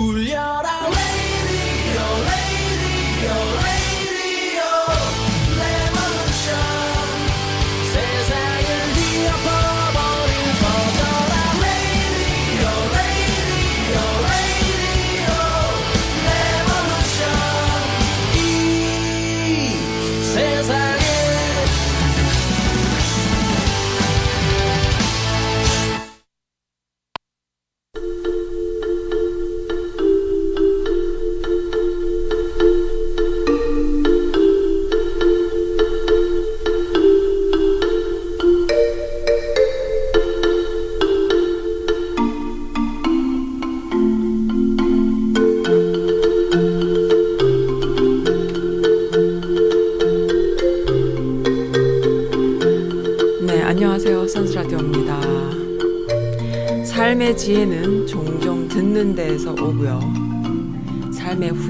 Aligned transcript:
울 0.00 0.16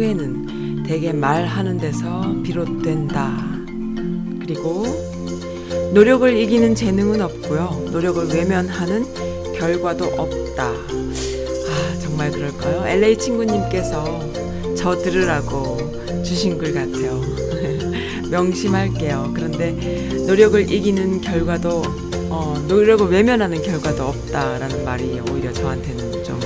후회는 0.00 0.84
대개 0.84 1.12
말하는 1.12 1.76
데서 1.76 2.34
비롯된다. 2.42 3.36
그리고 4.40 4.86
노력을 5.92 6.34
이기는 6.34 6.74
재능은 6.74 7.20
없고요. 7.20 7.88
노력을 7.92 8.26
외면하는 8.28 9.04
결과도 9.58 10.06
없다. 10.06 10.68
아, 10.68 11.98
정말 12.00 12.30
그럴까요? 12.30 12.86
LA 12.86 13.18
친구님께서 13.18 14.74
저 14.74 14.96
들으라고 14.96 15.76
주신 16.24 16.56
글 16.56 16.72
같아요. 16.72 17.20
명심할게요. 18.30 19.32
그런데 19.34 19.72
노력을 20.26 20.72
이기는 20.72 21.20
결과도 21.20 21.82
어, 22.30 22.54
노력을 22.66 23.06
외면하는 23.06 23.60
결과도 23.60 24.04
없다라는 24.04 24.82
말이 24.82 25.20
오히려 25.30 25.52
저한테는 25.52 26.24
좀 26.24 26.40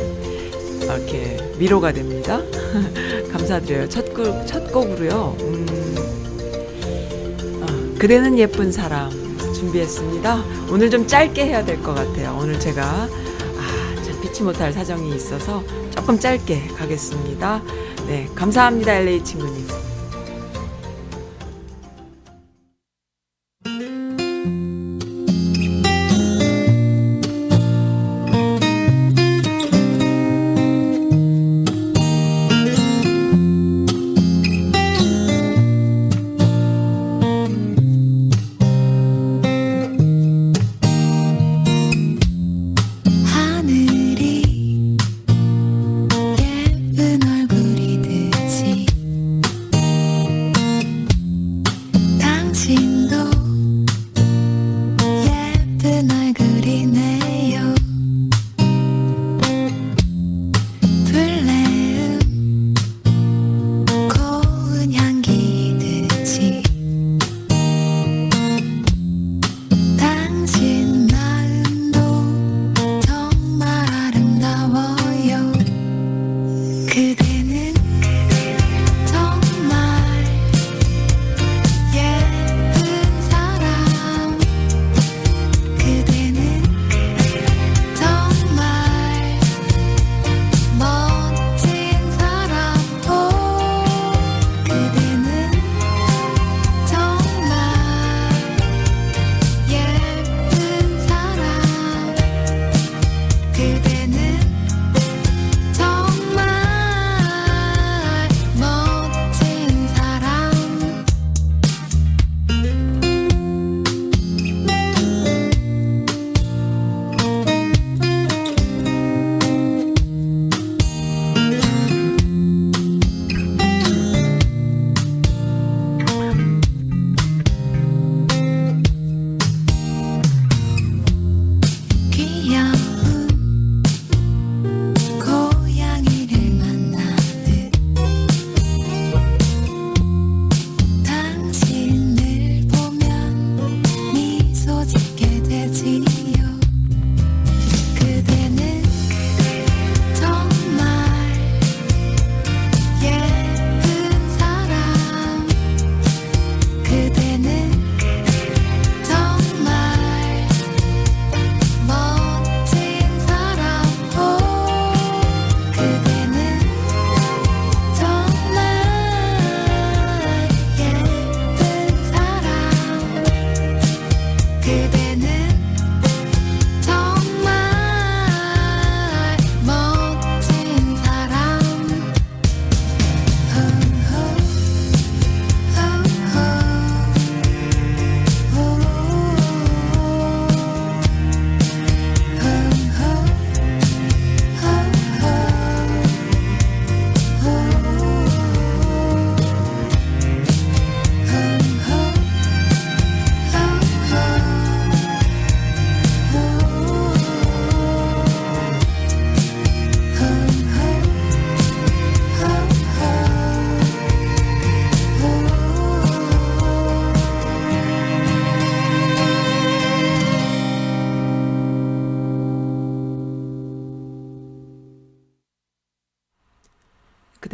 이렇게 0.83 1.39
위로가 1.56 1.92
됩니다. 1.92 2.41
감사드려요. 3.38 3.88
첫, 3.88 4.14
곡, 4.14 4.46
첫 4.46 4.70
곡으로요. 4.72 5.36
음, 5.40 5.96
어, 7.62 7.98
그대는 7.98 8.38
예쁜 8.38 8.70
사람 8.70 9.10
준비했습니다. 9.52 10.44
오늘 10.70 10.88
좀 10.88 11.04
짧게 11.06 11.44
해야 11.46 11.64
될 11.64 11.82
것 11.82 11.94
같아요. 11.94 12.38
오늘 12.40 12.58
제가 12.60 12.84
아, 12.84 14.02
참 14.05 14.20
피치 14.22 14.44
못할 14.44 14.72
사정이 14.72 15.14
있어서 15.16 15.64
조금 15.90 16.16
짧게 16.18 16.68
가겠습니다. 16.78 17.60
네, 18.06 18.28
감사합니다, 18.36 18.92
LA 18.94 19.24
친구님. 19.24 19.66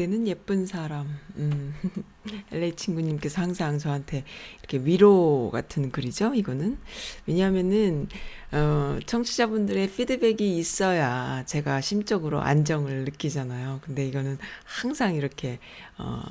그대는 0.00 0.26
예쁜 0.26 0.64
사람. 0.64 1.18
음. 1.36 1.74
LA 2.52 2.74
친구님께서 2.74 3.42
항상 3.42 3.78
저한테 3.78 4.24
이렇게 4.60 4.78
위로 4.78 5.50
같은 5.52 5.90
글이죠, 5.90 6.32
이거는. 6.34 6.78
왜냐하면은, 7.26 8.08
어, 8.50 8.98
청취자분들의 9.04 9.90
피드백이 9.90 10.56
있어야 10.56 11.44
제가 11.44 11.82
심적으로 11.82 12.40
안정을 12.40 13.04
느끼잖아요. 13.04 13.80
근데 13.82 14.08
이거는 14.08 14.38
항상 14.64 15.14
이렇게, 15.16 15.58
어, 15.98 16.22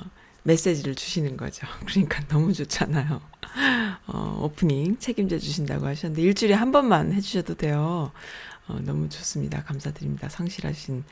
메시지를 0.41 0.95
주시는 0.95 1.37
거죠. 1.37 1.67
그러니까 1.85 2.25
너무 2.27 2.53
좋잖아요. 2.53 3.21
어, 4.07 4.41
오프닝 4.45 4.97
책임져 4.97 5.37
주신다고 5.37 5.85
하셨는데, 5.85 6.23
일주일에 6.23 6.55
한 6.55 6.71
번만 6.71 7.13
해주셔도 7.13 7.53
돼요. 7.53 8.11
어, 8.69 8.79
너무 8.83 9.09
좋습니다. 9.09 9.63
감사드립니다. 9.63 10.29
성실하신, 10.29 11.03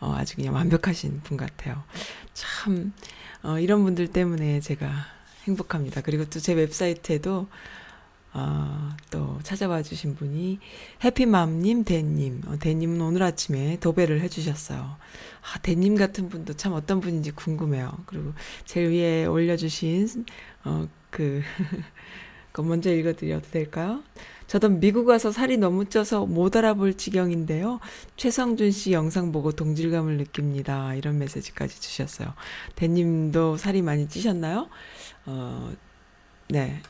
어, 0.00 0.14
아주 0.16 0.36
그냥 0.36 0.54
완벽하신 0.54 1.20
분 1.22 1.36
같아요. 1.36 1.82
참, 2.34 2.92
어, 3.42 3.58
이런 3.58 3.82
분들 3.84 4.08
때문에 4.08 4.60
제가 4.60 4.90
행복합니다. 5.46 6.02
그리고 6.02 6.24
또 6.26 6.38
제 6.40 6.52
웹사이트에도, 6.52 7.46
어, 8.34 8.90
또 9.10 9.38
찾아와 9.42 9.82
주신 9.82 10.14
분이 10.14 10.58
해피맘님, 11.02 11.84
대님. 11.84 12.42
어, 12.46 12.58
대님은 12.58 13.00
오늘 13.00 13.22
아침에 13.22 13.78
도배를 13.80 14.20
해주셨어요. 14.20 14.78
아, 14.78 15.58
대님 15.62 15.96
같은 15.96 16.28
분도 16.28 16.52
참 16.52 16.74
어떤 16.74 17.00
분인지 17.00 17.30
궁금해요. 17.30 17.96
그리고 18.06 18.34
제일 18.66 18.90
위에 18.90 19.24
올려주신, 19.24 20.26
어, 20.64 20.86
그, 21.10 21.40
그 22.56 22.62
먼저 22.62 22.90
읽어드려도 22.90 23.50
될까요? 23.50 24.02
저도 24.46 24.70
미국 24.70 25.08
와서 25.08 25.30
살이 25.30 25.58
너무 25.58 25.84
쪄서 25.84 26.24
못 26.24 26.56
알아볼 26.56 26.94
지경인데요. 26.94 27.80
최성준 28.16 28.70
씨 28.70 28.92
영상 28.92 29.30
보고 29.30 29.52
동질감을 29.52 30.16
느낍니다. 30.16 30.94
이런 30.94 31.18
메시지까지 31.18 31.78
주셨어요. 31.78 32.32
대님도 32.74 33.58
살이 33.58 33.82
많이 33.82 34.08
찌셨나요? 34.08 34.70
어, 35.26 35.70
네. 36.48 36.80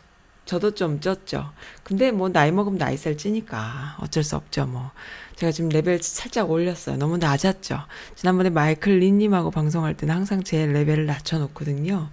저도 0.46 0.74
좀 0.74 1.00
쪘죠. 1.00 1.50
근데 1.82 2.12
뭐 2.12 2.28
나이 2.28 2.52
먹으면 2.52 2.78
나이 2.78 2.96
살 2.96 3.16
찌니까 3.16 3.96
어쩔 4.00 4.22
수 4.22 4.36
없죠, 4.36 4.66
뭐. 4.66 4.92
제가 5.34 5.52
지금 5.52 5.68
레벨 5.68 6.02
살짝 6.02 6.50
올렸어요. 6.50 6.96
너무 6.96 7.18
낮았죠. 7.18 7.80
지난번에 8.14 8.48
마이클 8.48 9.00
린님하고 9.00 9.50
방송할 9.50 9.94
때는 9.94 10.14
항상 10.14 10.42
제 10.42 10.64
레벨을 10.64 11.04
낮춰놓거든요. 11.04 12.08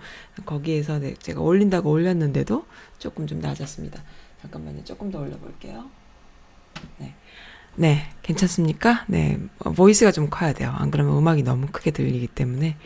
거기에서 0.45 0.99
네, 0.99 1.13
제가 1.13 1.39
올린다고 1.39 1.89
올렸는데도 1.89 2.65
조금 2.99 3.27
좀 3.27 3.39
낮았습니다. 3.39 4.03
잠깐만요. 4.41 4.83
조금 4.83 5.09
더 5.09 5.19
올려볼게요. 5.19 5.89
네. 6.97 7.15
네, 7.75 8.09
괜찮습니까? 8.23 9.05
네, 9.07 9.39
어, 9.59 9.71
보이스가 9.71 10.11
좀 10.11 10.29
커야 10.29 10.53
돼요. 10.53 10.73
안 10.77 10.91
그러면 10.91 11.17
음악이 11.17 11.43
너무 11.43 11.67
크게 11.71 11.91
들리기 11.91 12.27
때문에 12.27 12.77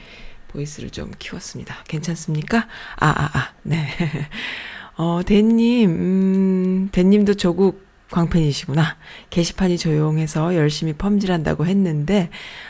보이스를 0.50 0.92
좀 0.92 1.12
키웠습니다. 1.18 1.84
괜찮습니까? 1.88 2.68
아, 2.98 3.08
아, 3.08 3.38
아, 3.38 3.54
네. 3.64 3.88
어, 4.98 5.22
대님, 5.24 5.90
음, 5.92 6.90
대님도 6.92 7.36
조국 7.36 7.86
광팬이시구나. 8.10 8.98
게시판이 9.30 9.78
조용해서 9.78 10.56
열심히 10.56 10.94
펌질한다고 10.94 11.68
했는데, 11.68 12.30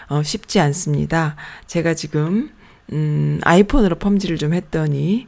어, 0.09 0.21
쉽지 0.23 0.59
않습니다. 0.59 1.37
제가 1.67 1.93
지금, 1.93 2.49
음, 2.91 3.39
아이폰으로 3.43 3.95
펌질을 3.95 4.37
좀 4.37 4.53
했더니, 4.53 5.27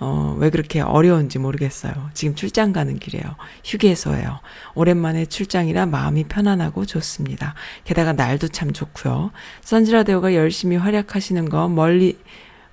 어, 0.00 0.36
왜 0.38 0.48
그렇게 0.48 0.80
어려운지 0.80 1.38
모르겠어요. 1.38 1.92
지금 2.14 2.34
출장 2.34 2.72
가는 2.72 2.98
길이에요. 2.98 3.36
휴게소예요. 3.64 4.38
오랜만에 4.74 5.26
출장이라 5.26 5.86
마음이 5.86 6.24
편안하고 6.24 6.86
좋습니다. 6.86 7.54
게다가 7.84 8.12
날도 8.14 8.48
참 8.48 8.72
좋고요. 8.72 9.32
선지라데오가 9.62 10.34
열심히 10.34 10.76
활약하시는 10.76 11.48
거 11.50 11.68
멀리 11.68 12.16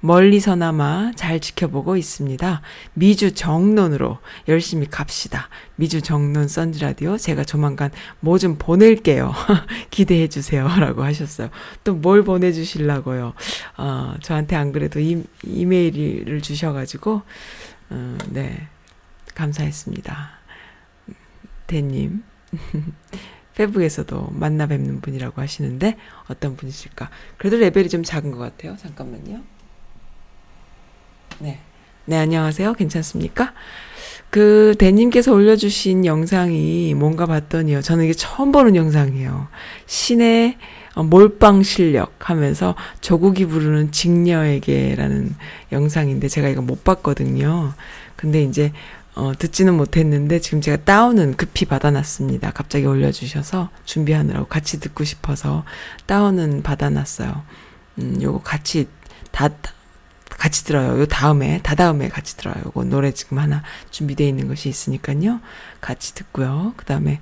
멀리서나마 0.05 1.11
잘 1.15 1.39
지켜보고 1.39 1.97
있습니다. 1.97 2.61
미주 2.93 3.33
정론으로 3.33 4.19
열심히 4.47 4.87
갑시다. 4.87 5.49
미주 5.77 6.01
정론 6.01 6.47
선지라디오 6.47 7.17
제가 7.17 7.43
조만간 7.43 7.91
뭐 8.19 8.37
좀 8.37 8.57
보낼게요. 8.59 9.33
기대해 9.89 10.27
주세요. 10.27 10.67
라고 10.79 11.03
하셨어요. 11.03 11.49
또 11.83 11.95
뭘 11.95 12.23
보내주시려고요. 12.23 13.33
어, 13.77 14.15
저한테 14.21 14.55
안 14.55 14.71
그래도 14.71 14.99
이, 14.99 15.23
이메일을 15.43 16.41
주셔가지고, 16.41 17.21
어, 17.89 18.17
네. 18.29 18.67
감사했습니다. 19.33 20.29
대님. 21.67 22.23
페북에서도 23.55 24.29
만나 24.31 24.67
뵙는 24.67 25.01
분이라고 25.01 25.41
하시는데 25.41 25.97
어떤 26.27 26.57
분이실까? 26.57 27.09
그래도 27.37 27.57
레벨이 27.57 27.89
좀 27.89 28.03
작은 28.03 28.31
것 28.31 28.37
같아요. 28.37 28.75
잠깐만요. 28.77 29.54
네. 31.39 31.59
네, 32.05 32.17
안녕하세요. 32.17 32.73
괜찮습니까? 32.73 33.53
그, 34.29 34.75
대님께서 34.77 35.33
올려주신 35.33 36.05
영상이 36.05 36.93
뭔가 36.93 37.25
봤더니요. 37.25 37.81
저는 37.81 38.05
이게 38.05 38.13
처음 38.13 38.51
보는 38.51 38.75
영상이에요. 38.75 39.47
신의 39.85 40.57
어, 40.95 41.03
몰빵 41.03 41.63
실력 41.63 42.13
하면서 42.29 42.75
조국이 43.01 43.45
부르는 43.45 43.91
직녀에게라는 43.91 45.35
영상인데 45.71 46.27
제가 46.29 46.47
이거 46.47 46.61
못 46.61 46.83
봤거든요. 46.83 47.73
근데 48.15 48.43
이제, 48.43 48.71
어, 49.15 49.33
듣지는 49.37 49.75
못했는데 49.75 50.39
지금 50.39 50.61
제가 50.61 50.83
다운은 50.83 51.35
급히 51.35 51.65
받아놨습니다. 51.65 52.51
갑자기 52.51 52.85
올려주셔서 52.85 53.69
준비하느라고 53.83 54.47
같이 54.47 54.79
듣고 54.79 55.03
싶어서 55.03 55.65
다운은 56.05 56.63
받아놨어요. 56.63 57.43
음, 57.99 58.19
요거 58.21 58.39
같이 58.39 58.87
다, 59.31 59.49
같이 60.37 60.63
들어요. 60.65 60.99
요 60.99 61.05
다음에, 61.05 61.59
다다음에 61.63 62.09
같이 62.09 62.37
들어요. 62.37 62.55
요거 62.65 62.85
노래 62.85 63.11
지금 63.11 63.39
하나 63.39 63.63
준비되어 63.91 64.27
있는 64.27 64.47
것이 64.47 64.69
있으니까요. 64.69 65.39
같이 65.81 66.13
듣고요. 66.13 66.73
그 66.77 66.85
다음에 66.85 67.19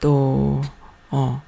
또, 0.00 0.62
어, 1.10 1.42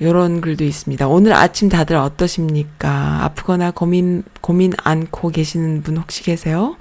요런 0.00 0.42
글도 0.42 0.64
있습니다. 0.64 1.08
오늘 1.08 1.32
아침 1.32 1.68
다들 1.68 1.96
어떠십니까? 1.96 3.24
아프거나 3.24 3.70
고민, 3.70 4.24
고민 4.42 4.72
안고 4.76 5.30
계시는 5.30 5.82
분 5.82 5.96
혹시 5.96 6.22
계세요? 6.22 6.76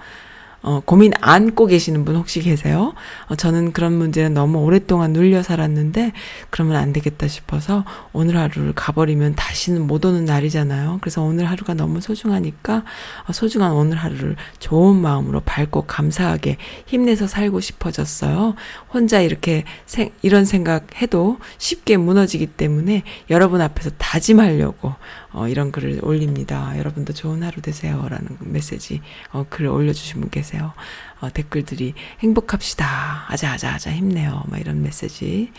어, 0.66 0.82
고민 0.84 1.12
안고 1.22 1.68
계시는 1.68 2.06
분 2.06 2.16
혹시 2.16 2.42
계세요? 2.42 2.96
어, 3.28 3.36
저는 3.36 3.72
그런 3.72 3.94
문제는 3.94 4.34
너무 4.34 4.58
오랫동안 4.58 5.14
눌려 5.14 5.44
살았는데, 5.44 6.12
그러면 6.50 6.78
안 6.78 6.92
되겠다 6.92 7.28
싶어서 7.28 7.86
오늘 8.14 8.36
하루를 8.38 8.74
가버리면 8.74 9.36
다시는 9.36 9.86
못 9.86 10.04
오는 10.06 10.26
날이잖아요. 10.26 10.98
그래서 11.02 11.22
오늘 11.22 11.46
하루가 11.46 11.76
너무 11.76 12.02
소중하니까, 12.02 12.84
어, 13.28 13.32
소중한 13.32 13.74
오늘 13.74 13.98
하루를 13.98 14.38
좋은 14.58 14.96
마음으로 14.96 15.42
밝고 15.42 15.84
감사하게 15.84 16.58
힘내서 16.88 17.28
살고 17.28 17.60
싶어졌어요. 17.60 18.56
혼자 18.92 19.22
이렇게 19.22 19.66
생, 19.86 20.10
이런 20.24 20.46
생각 20.46 21.00
해도 21.00 21.38
쉽게 21.60 21.98
무너지기 21.98 22.48
때문에 22.48 23.04
여러분 23.30 23.62
앞에서 23.62 23.92
다짐하려고, 24.00 24.96
어, 25.36 25.50
이런 25.50 25.72
글을 25.72 26.00
올립니다. 26.02 26.74
여러분도 26.78 27.12
좋은 27.12 27.44
하루 27.44 27.62
되세요. 27.62 28.08
라는 28.10 28.38
메시지, 28.40 29.02
어, 29.32 29.46
글을 29.50 29.70
올려주신 29.70 30.22
분 30.22 30.30
계세요. 30.30 30.72
어, 31.20 31.30
댓글들이 31.30 31.94
행복합시다. 32.22 33.26
아자아자아자 33.28 33.92
힘내요. 33.92 34.44
막 34.48 34.60
이런 34.60 34.82
메시지. 34.82 35.52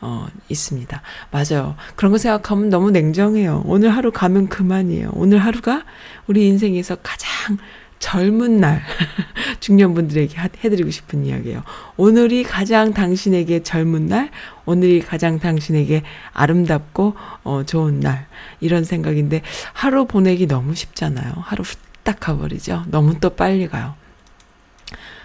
어, 0.00 0.26
있습니다. 0.48 1.02
맞아요. 1.30 1.76
그런 1.94 2.12
거 2.12 2.16
생각하면 2.16 2.70
너무 2.70 2.90
냉정해요. 2.90 3.64
오늘 3.66 3.90
하루 3.90 4.10
가면 4.10 4.48
그만이에요. 4.48 5.10
오늘 5.12 5.38
하루가 5.38 5.84
우리 6.26 6.48
인생에서 6.48 6.96
가장 7.02 7.58
젊은 8.00 8.60
날, 8.60 8.82
중년분들에게 9.60 10.36
하- 10.36 10.48
해드리고 10.64 10.90
싶은 10.90 11.24
이야기예요. 11.26 11.62
오늘이 11.96 12.42
가장 12.42 12.92
당신에게 12.92 13.62
젊은 13.62 14.06
날, 14.06 14.30
오늘이 14.64 15.00
가장 15.00 15.38
당신에게 15.38 16.02
아름답고, 16.32 17.14
어, 17.44 17.62
좋은 17.64 18.00
날. 18.00 18.26
이런 18.58 18.84
생각인데, 18.84 19.42
하루 19.74 20.06
보내기 20.06 20.46
너무 20.46 20.74
쉽잖아요. 20.74 21.34
하루 21.36 21.62
후딱 21.62 22.18
가버리죠. 22.18 22.84
너무 22.88 23.20
또 23.20 23.30
빨리 23.30 23.68
가요. 23.68 23.94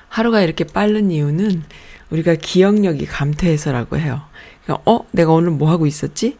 하루가 0.09 0.41
이렇게 0.41 0.63
빠른 0.65 1.11
이유는 1.11 1.63
우리가 2.09 2.35
기억력이 2.35 3.05
감퇴해서라고 3.05 3.97
해요. 3.97 4.21
그러니까 4.63 4.89
어, 4.89 5.05
내가 5.11 5.31
오늘 5.31 5.51
뭐 5.51 5.69
하고 5.71 5.85
있었지? 5.87 6.37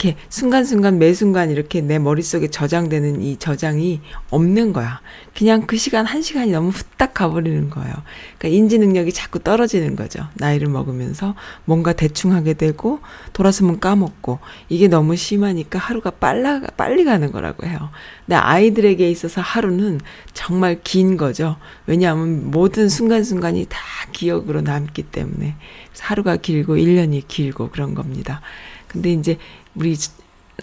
이렇게 0.00 0.16
순간순간 0.28 1.00
매 1.00 1.12
순간 1.12 1.50
이렇게 1.50 1.80
내 1.80 1.98
머릿속에 1.98 2.46
저장되는 2.46 3.20
이 3.20 3.36
저장이 3.36 4.00
없는 4.30 4.72
거야. 4.72 5.00
그냥 5.36 5.66
그 5.66 5.76
시간 5.76 6.06
한 6.06 6.22
시간이 6.22 6.52
너무 6.52 6.68
후딱 6.68 7.14
가버리는 7.14 7.68
거예요. 7.68 7.92
그러니까 8.38 8.56
인지 8.56 8.78
능력이 8.78 9.12
자꾸 9.12 9.40
떨어지는 9.40 9.96
거죠. 9.96 10.28
나이를 10.34 10.68
먹으면서 10.68 11.34
뭔가 11.64 11.92
대충 11.94 12.32
하게 12.32 12.54
되고 12.54 13.00
돌아서면 13.32 13.80
까먹고 13.80 14.38
이게 14.68 14.86
너무 14.86 15.16
심하니까 15.16 15.80
하루가 15.80 16.10
빨라 16.10 16.60
빨리 16.76 17.02
가는 17.02 17.32
거라고 17.32 17.66
해요. 17.66 17.90
근데 18.24 18.36
아이들에게 18.36 19.10
있어서 19.10 19.40
하루는 19.40 20.00
정말 20.32 20.80
긴 20.84 21.16
거죠. 21.16 21.56
왜냐하면 21.86 22.52
모든 22.52 22.88
순간순간이 22.88 23.66
다 23.68 23.80
기억으로 24.12 24.60
남기 24.60 25.02
때문에 25.02 25.56
하루가 25.98 26.36
길고 26.36 26.76
1년이 26.76 27.26
길고 27.26 27.70
그런 27.70 27.96
겁니다. 27.96 28.40
근데 28.88 29.12
이제 29.12 29.38
우리 29.78 29.96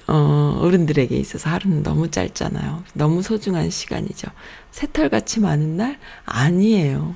어, 0.08 0.60
어른들에게 0.62 1.16
있어서 1.16 1.50
하루는 1.50 1.82
너무 1.82 2.12
짧잖아요. 2.12 2.84
너무 2.94 3.22
소중한 3.22 3.70
시간이죠. 3.70 4.28
새털같이 4.72 5.40
많은 5.40 5.78
날? 5.78 5.98
아니에요. 6.26 7.16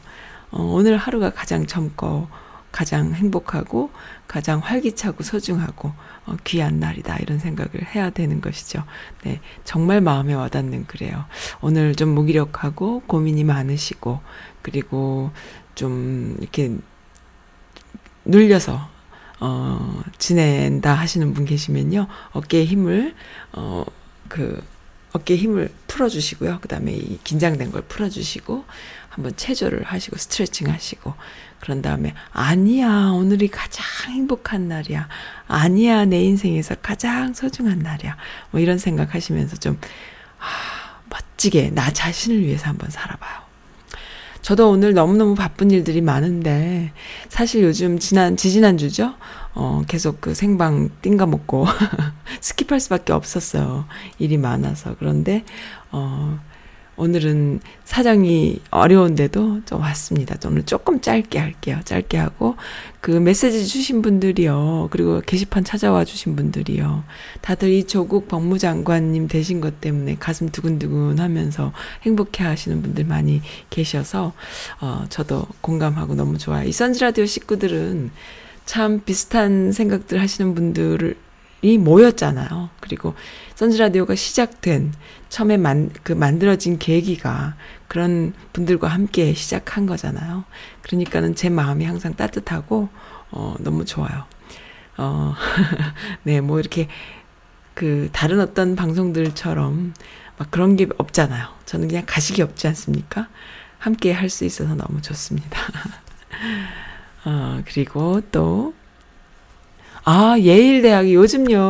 어, 0.52 0.62
오늘 0.64 0.96
하루가 0.96 1.32
가장 1.32 1.68
젊고, 1.68 2.30
가장 2.72 3.14
행복하고, 3.14 3.92
가장 4.28 4.60
활기차고 4.60 5.24
소중하고, 5.24 5.92
어, 6.26 6.38
귀한 6.46 6.80
날이다. 6.80 7.18
이런 7.18 7.38
생각을 7.38 7.94
해야 7.94 8.12
되는 8.12 8.40
것이죠. 8.40 8.86
네. 9.24 9.42
정말 9.66 10.00
마음에 10.00 10.34
와닿는 10.34 10.88
그래요. 10.88 11.26
오늘 11.60 11.96
좀 11.96 12.10
무기력하고, 12.10 13.02
고민이 13.08 13.44
많으시고, 13.44 14.22
그리고 14.62 15.32
좀 15.76 16.38
이렇게 16.40 16.78
눌려서 18.24 18.99
어, 19.40 20.02
지낸다 20.18 20.94
하시는 20.94 21.34
분 21.34 21.46
계시면요. 21.46 22.08
어깨에 22.32 22.66
힘을, 22.66 23.16
어, 23.54 23.86
그, 24.28 24.62
어깨에 25.14 25.38
힘을 25.38 25.74
풀어주시고요. 25.88 26.60
그 26.62 26.68
다음에 26.68 26.94
이 26.94 27.20
긴장된 27.24 27.72
걸 27.72 27.82
풀어주시고, 27.84 28.66
한번 29.10 29.36
체조를 29.36 29.84
하시고, 29.84 30.18
스트레칭 30.18 30.70
하시고, 30.70 31.14
그런 31.60 31.82
다음에, 31.82 32.14
아니야, 32.32 33.12
오늘이 33.14 33.48
가장 33.48 33.86
행복한 34.14 34.68
날이야. 34.68 35.08
아니야, 35.48 36.06
내 36.06 36.24
인생에서 36.24 36.76
가장 36.82 37.34
소중한 37.34 37.80
날이야. 37.80 38.18
뭐 38.52 38.62
이런 38.62 38.78
생각 38.78 39.16
하시면서 39.16 39.58
좀, 39.58 39.80
아, 40.40 41.00
멋지게 41.10 41.72
나 41.72 41.92
자신을 41.92 42.42
위해서 42.42 42.68
한번 42.68 42.90
살아봐요. 42.90 43.49
저도 44.50 44.72
오늘 44.72 44.96
너무너무 44.96 45.36
바쁜 45.36 45.70
일들이 45.70 46.02
많은데, 46.02 46.92
사실 47.28 47.62
요즘 47.62 48.00
지난, 48.00 48.36
지지난주죠? 48.36 49.14
어, 49.54 49.84
계속 49.88 50.22
그 50.22 50.34
생방 50.34 50.90
띵가 51.04 51.28
먹고 51.28 51.68
스킵할 52.42 52.80
수밖에 52.80 53.14
없었어요. 53.14 53.86
일이 54.18 54.40
많아서. 54.40 54.96
그런데, 54.98 55.44
어, 55.92 56.40
오늘은 57.00 57.62
사정이 57.86 58.60
어려운데도 58.72 59.62
좀 59.66 59.80
왔습니다. 59.80 60.36
오늘 60.46 60.64
조금 60.64 61.00
짧게 61.00 61.40
할게요. 61.40 61.80
짧게 61.86 62.18
하고 62.18 62.58
그 63.00 63.12
메시지 63.12 63.66
주신 63.66 64.02
분들이요. 64.02 64.90
그리고 64.92 65.22
게시판 65.26 65.64
찾아와 65.64 66.04
주신 66.04 66.36
분들이요. 66.36 67.06
다들 67.40 67.70
이 67.70 67.86
조국 67.86 68.28
법무장관님 68.28 69.30
되신 69.30 69.62
것 69.62 69.80
때문에 69.80 70.18
가슴 70.20 70.50
두근두근 70.50 71.20
하면서 71.20 71.72
행복해 72.04 72.44
하시는 72.44 72.82
분들 72.82 73.06
많이 73.06 73.42
계셔서 73.70 74.34
어 74.82 75.06
저도 75.08 75.48
공감하고 75.62 76.16
너무 76.16 76.38
좋아요. 76.38 76.68
이 76.68 76.74
선즈라디오 76.74 77.26
식구들은 77.26 78.12
참 78.66 79.02
비슷한 79.06 79.72
생각들 79.72 80.22
하시는 80.22 80.54
분들을 80.54 81.16
이 81.62 81.78
모였잖아요. 81.78 82.70
그리고 82.80 83.16
선즈라디오가 83.56 84.16
시작된 84.16 84.94
처음에 85.30 85.58
만, 85.58 85.90
그 86.04 86.14
만들어진 86.14 86.80
계기가 86.80 87.56
그런 87.88 88.34
분들과 88.54 88.88
함께 88.88 89.34
시작한 89.34 89.86
거잖아요. 89.86 90.46
그러니까는 90.82 91.36
제 91.36 91.50
마음이 91.50 91.86
항상 91.86 92.16
따뜻하고 92.16 92.90
어 93.32 93.56
너무 93.60 93.86
좋아요. 93.86 94.26
어 94.98 95.36
네, 96.24 96.42
뭐 96.42 96.60
이렇게 96.60 96.88
그 97.74 98.10
다른 98.12 98.40
어떤 98.40 98.76
방송들처럼 98.76 99.94
막 100.38 100.52
그런 100.52 100.76
게 100.76 100.88
없잖아요. 100.98 101.48
저는 101.66 101.88
그냥 101.88 102.04
가식이 102.08 102.42
없지 102.42 102.68
않습니까? 102.68 103.28
함께 103.78 104.12
할 104.12 104.30
수 104.30 104.46
있어서 104.46 104.76
너무 104.76 105.02
좋습니다. 105.02 105.60
어, 107.26 107.62
그리고 107.66 108.22
또 108.32 108.74
아, 110.06 110.36
예일대학이 110.40 111.14
요즘요, 111.14 111.70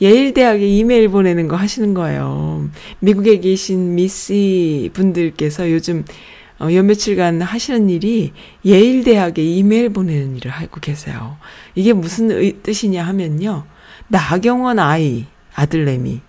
예일대학에 0.00 0.66
이메일 0.66 1.08
보내는 1.08 1.48
거 1.48 1.56
하시는 1.56 1.94
거예요. 1.94 2.68
미국에 3.00 3.40
계신 3.40 3.94
미씨 3.94 4.90
분들께서 4.92 5.70
요즘 5.70 6.04
어, 6.60 6.72
요 6.72 6.82
며칠간 6.84 7.42
하시는 7.42 7.90
일이 7.90 8.32
예일대학에 8.64 9.42
이메일 9.42 9.88
보내는 9.88 10.36
일을 10.36 10.50
하고 10.52 10.80
계세요. 10.80 11.36
이게 11.74 11.92
무슨 11.92 12.30
의, 12.30 12.52
뜻이냐 12.62 13.02
하면요. 13.02 13.64
나경원 14.08 14.78
아이, 14.78 15.26
아들내미, 15.54 16.20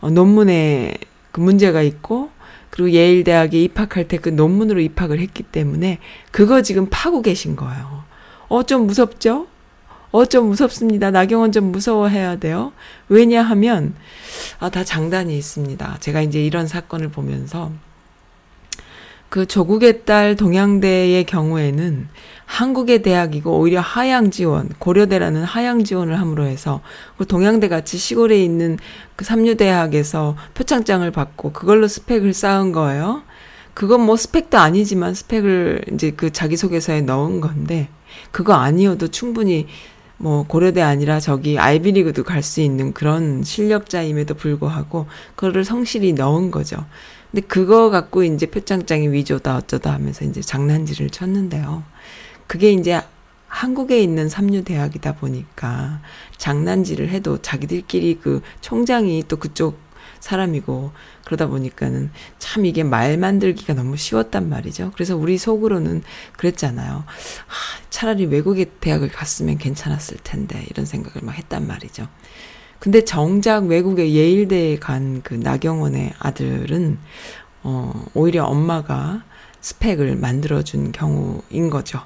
어, 0.00 0.10
논문에 0.10 0.94
그 1.32 1.40
문제가 1.40 1.82
있고, 1.82 2.30
그리고 2.70 2.90
예일대학에 2.92 3.60
입학할 3.62 4.06
때 4.08 4.16
그 4.18 4.28
논문으로 4.28 4.80
입학을 4.80 5.18
했기 5.20 5.42
때문에 5.42 5.98
그거 6.30 6.62
지금 6.62 6.86
파고 6.90 7.22
계신 7.22 7.56
거예요. 7.56 8.04
어, 8.48 8.62
좀 8.62 8.86
무섭죠? 8.86 9.48
어, 10.14 10.24
좀 10.24 10.46
무섭습니다. 10.46 11.10
나경원 11.10 11.50
좀 11.50 11.72
무서워해야 11.72 12.36
돼요. 12.36 12.70
왜냐하면, 13.08 13.96
아, 14.60 14.70
다 14.70 14.84
장단이 14.84 15.36
있습니다. 15.36 15.96
제가 15.98 16.22
이제 16.22 16.40
이런 16.40 16.68
사건을 16.68 17.08
보면서, 17.08 17.72
그 19.28 19.44
조국의 19.44 20.04
딸 20.04 20.36
동양대의 20.36 21.24
경우에는 21.24 22.06
한국의 22.46 23.02
대학이고 23.02 23.58
오히려 23.58 23.80
하향 23.80 24.30
지원, 24.30 24.68
고려대라는 24.78 25.42
하향 25.42 25.82
지원을 25.82 26.20
함으로 26.20 26.44
해서 26.44 26.80
그 27.18 27.26
동양대 27.26 27.66
같이 27.66 27.98
시골에 27.98 28.40
있는 28.40 28.78
그 29.16 29.24
삼류대학에서 29.24 30.36
표창장을 30.54 31.10
받고 31.10 31.52
그걸로 31.52 31.88
스펙을 31.88 32.34
쌓은 32.34 32.70
거예요. 32.70 33.24
그건 33.72 34.02
뭐 34.02 34.16
스펙도 34.16 34.58
아니지만 34.58 35.14
스펙을 35.14 35.86
이제 35.92 36.12
그 36.12 36.32
자기소개서에 36.32 37.00
넣은 37.00 37.40
건데 37.40 37.88
그거 38.30 38.52
아니어도 38.54 39.08
충분히 39.08 39.66
뭐 40.16 40.44
고려대 40.46 40.80
아니라 40.80 41.20
저기 41.20 41.58
아이비리그도 41.58 42.24
갈 42.24 42.42
수 42.42 42.60
있는 42.60 42.92
그런 42.92 43.42
실력자임에도 43.42 44.34
불구하고 44.34 45.06
그거를 45.34 45.64
성실히 45.64 46.12
넣은 46.12 46.50
거죠. 46.50 46.84
근데 47.30 47.46
그거 47.46 47.90
갖고 47.90 48.22
이제 48.22 48.46
표창장이 48.46 49.08
위조다 49.08 49.56
어쩌다 49.56 49.92
하면서 49.92 50.24
이제 50.24 50.40
장난질을 50.40 51.10
쳤는데요. 51.10 51.82
그게 52.46 52.72
이제 52.72 53.00
한국에 53.48 54.00
있는 54.02 54.28
삼류대학이다 54.28 55.14
보니까 55.14 56.00
장난질을 56.36 57.08
해도 57.08 57.38
자기들끼리 57.40 58.18
그 58.20 58.42
총장이 58.60 59.24
또 59.28 59.36
그쪽 59.36 59.78
사람이고 60.24 60.92
그러다 61.26 61.48
보니까는 61.48 62.10
참 62.38 62.64
이게 62.64 62.82
말 62.82 63.18
만들기가 63.18 63.74
너무 63.74 63.98
쉬웠단 63.98 64.48
말이죠. 64.48 64.90
그래서 64.94 65.16
우리 65.16 65.36
속으로는 65.36 66.02
그랬잖아요. 66.38 67.04
아, 67.06 67.54
차라리 67.90 68.24
외국의 68.24 68.70
대학을 68.80 69.08
갔으면 69.08 69.58
괜찮았을 69.58 70.16
텐데 70.24 70.64
이런 70.70 70.86
생각을 70.86 71.20
막 71.22 71.36
했단 71.36 71.66
말이죠. 71.66 72.08
근데 72.78 73.04
정작 73.04 73.66
외국의 73.66 74.14
예일대에 74.14 74.78
간 74.78 75.20
그 75.22 75.34
나경원의 75.34 76.14
아들은 76.18 76.98
어 77.62 78.04
오히려 78.14 78.44
엄마가 78.44 79.24
스펙을 79.60 80.16
만들어준 80.16 80.92
경우인 80.92 81.68
거죠. 81.70 82.00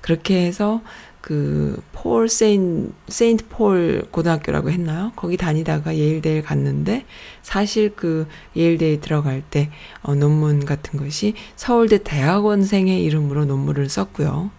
그렇게 0.00 0.46
해서 0.46 0.80
그 1.24 1.82
폴 2.04 2.28
세인 2.28 2.92
세인트 3.08 3.46
폴 3.48 4.04
고등학교라고 4.10 4.68
했나요? 4.70 5.10
거기 5.16 5.38
다니다가 5.38 5.96
예일대에 5.96 6.42
갔는데 6.42 7.06
사실 7.40 7.96
그 7.96 8.28
예일대에 8.54 9.00
들어갈 9.00 9.40
때 9.40 9.70
어, 10.02 10.14
논문 10.14 10.66
같은 10.66 11.00
것이 11.00 11.32
서울대 11.56 12.02
대학원생의 12.02 13.02
이름으로 13.04 13.46
논문을 13.46 13.88
썼고요. 13.88 14.50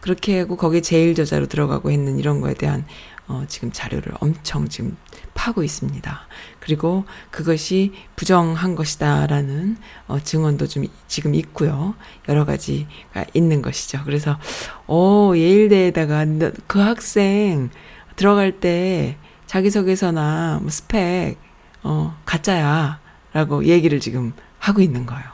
그렇게 0.00 0.38
하고 0.38 0.56
거기 0.56 0.80
제일 0.80 1.14
저자로 1.14 1.44
들어가고 1.44 1.90
했는 1.90 2.18
이런 2.18 2.40
거에 2.40 2.54
대한 2.54 2.86
어, 3.26 3.44
지금 3.48 3.70
자료를 3.70 4.14
엄청 4.20 4.66
지금 4.66 4.96
파고 5.34 5.62
있습니다. 5.62 6.20
그리고 6.68 7.06
그것이 7.30 7.92
부정한 8.14 8.74
것이다라는 8.74 9.78
어, 10.06 10.20
증언도 10.20 10.66
좀 10.66 10.84
지금 11.06 11.34
있고요. 11.34 11.94
여러 12.28 12.44
가지가 12.44 13.24
있는 13.32 13.62
것이죠. 13.62 14.02
그래서 14.04 14.38
어, 14.86 15.32
예일대에다가 15.34 16.26
그 16.66 16.78
학생 16.78 17.70
들어갈 18.16 18.60
때 18.60 19.16
자기소개서나 19.46 20.58
뭐 20.60 20.68
스펙 20.68 21.38
어, 21.84 22.14
가짜야라고 22.26 23.64
얘기를 23.64 23.98
지금 23.98 24.34
하고 24.58 24.82
있는 24.82 25.06
거예요. 25.06 25.24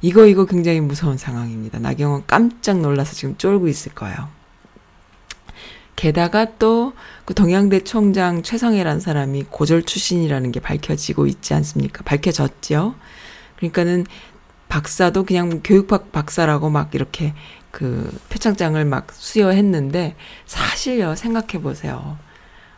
이거 0.00 0.26
이거 0.26 0.46
굉장히 0.46 0.80
무서운 0.80 1.16
상황입니다. 1.16 1.78
나경원 1.78 2.24
깜짝 2.26 2.80
놀라서 2.80 3.14
지금 3.14 3.36
쫄고 3.36 3.68
있을 3.68 3.94
거예요. 3.94 4.41
게다가 5.96 6.56
또 6.58 6.92
그 7.24 7.34
동양대 7.34 7.84
총장 7.84 8.42
최성애란 8.42 9.00
사람이 9.00 9.44
고졸 9.48 9.84
출신이라는 9.84 10.52
게 10.52 10.60
밝혀지고 10.60 11.26
있지 11.26 11.54
않습니까? 11.54 12.02
밝혀졌죠. 12.02 12.94
그러니까는 13.56 14.06
박사도 14.68 15.24
그냥 15.24 15.60
교육학 15.62 16.10
박사라고 16.12 16.68
막 16.68 16.94
이렇게 16.94 17.34
그 17.70 18.10
표창장을 18.28 18.84
막 18.84 19.12
수여했는데 19.12 20.16
사실요 20.46 21.14
생각해 21.14 21.62
보세요. 21.62 22.18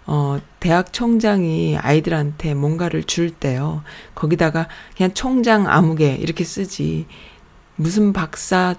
어, 0.07 0.39
대학 0.61 0.93
총장이 0.93 1.79
아이들한테 1.79 2.53
뭔가를 2.53 3.05
줄 3.05 3.31
때요. 3.31 3.83
거기다가 4.15 4.69
그냥 4.97 5.15
총장 5.15 5.67
아무개 5.69 6.15
이렇게 6.15 6.45
쓰지. 6.45 7.07
무슨 7.77 8.13
박사 8.13 8.75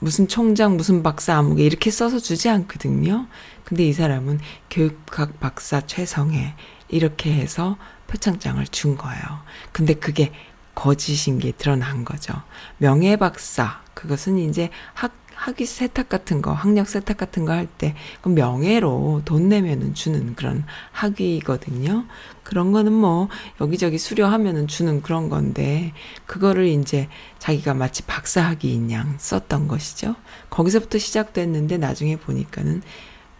무슨 0.00 0.28
총장, 0.28 0.76
무슨 0.78 1.02
박사 1.02 1.36
아무개 1.36 1.62
이렇게 1.62 1.90
써서 1.90 2.18
주지 2.18 2.48
않거든요. 2.48 3.26
근데 3.70 3.86
이 3.86 3.92
사람은 3.92 4.40
교육학 4.68 5.38
박사 5.38 5.80
최성애 5.80 6.54
이렇게 6.88 7.32
해서 7.32 7.78
표창장을 8.08 8.66
준 8.66 8.96
거예요. 8.96 9.22
근데 9.70 9.94
그게 9.94 10.32
거짓인 10.74 11.38
게 11.38 11.52
드러난 11.52 12.04
거죠. 12.04 12.34
명예 12.78 13.14
박사 13.14 13.80
그것은 13.94 14.38
이제 14.38 14.70
학 14.92 15.12
학위 15.40 15.64
세탁 15.64 16.10
같은 16.10 16.42
거, 16.42 16.52
학력 16.52 16.86
세탁 16.86 17.16
같은 17.16 17.46
거 17.46 17.52
할 17.52 17.66
때, 17.66 17.94
그 18.20 18.28
명예로 18.28 19.22
돈 19.24 19.48
내면은 19.48 19.94
주는 19.94 20.34
그런 20.34 20.66
학위거든요. 20.92 22.04
그런 22.42 22.72
거는 22.72 22.92
뭐, 22.92 23.30
여기저기 23.58 23.96
수료하면은 23.96 24.68
주는 24.68 25.00
그런 25.00 25.30
건데, 25.30 25.94
그거를 26.26 26.66
이제 26.66 27.08
자기가 27.38 27.72
마치 27.72 28.02
박사 28.02 28.42
학위인 28.42 28.90
양 28.90 29.14
썼던 29.16 29.66
것이죠. 29.66 30.14
거기서부터 30.50 30.98
시작됐는데, 30.98 31.78
나중에 31.78 32.16
보니까는 32.16 32.82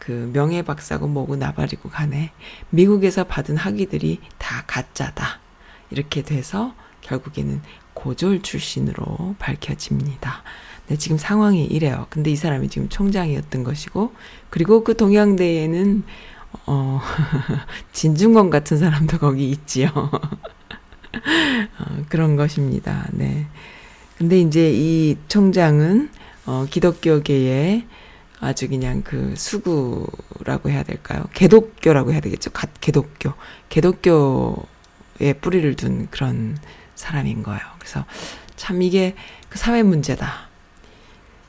그 0.01 0.31
명예 0.33 0.63
박사고 0.63 1.07
뭐고 1.07 1.37
나발이고 1.37 1.91
간에, 1.91 2.33
미국에서 2.71 3.25
받은 3.25 3.57
학위들이 3.57 4.19
다 4.39 4.65
가짜다. 4.67 5.39
이렇게 5.91 6.23
돼서, 6.23 6.75
결국에는 7.03 7.61
고졸 7.95 8.43
출신으로 8.43 9.37
밝혀집니다. 9.39 10.43
네, 10.89 10.97
지금 10.97 11.19
상황이 11.19 11.67
이래요. 11.67 12.07
근데 12.09 12.31
이 12.31 12.37
사람이 12.37 12.71
지금 12.71 12.89
총장이었던 12.89 13.63
것이고, 13.63 14.15
그리고 14.49 14.83
그 14.83 14.97
동양대에는, 14.97 16.03
어, 16.67 17.01
진중권 17.93 18.49
같은 18.49 18.79
사람도 18.79 19.19
거기 19.19 19.51
있지요. 19.51 19.91
어, 19.95 22.03
그런 22.09 22.37
것입니다. 22.37 23.07
네. 23.13 23.47
근데 24.17 24.41
이제 24.41 24.73
이 24.73 25.19
총장은, 25.29 26.09
어, 26.47 26.67
기독교계의 26.71 27.85
아주 28.41 28.69
그냥 28.69 29.03
그 29.03 29.35
수구라고 29.37 30.71
해야 30.71 30.83
될까요? 30.83 31.25
개독교라고 31.35 32.13
해야 32.13 32.21
되겠죠? 32.21 32.51
가, 32.51 32.67
개독교. 32.81 33.35
개독교에 33.69 35.35
뿌리를 35.41 35.77
둔 35.77 36.09
그런 36.11 36.59
사람인 36.95 37.43
거예요. 37.43 37.61
그래서 37.79 38.05
참 38.57 38.83
이게 38.83 39.15
그 39.49 39.59
사회 39.59 39.83
문제다. 39.83 40.49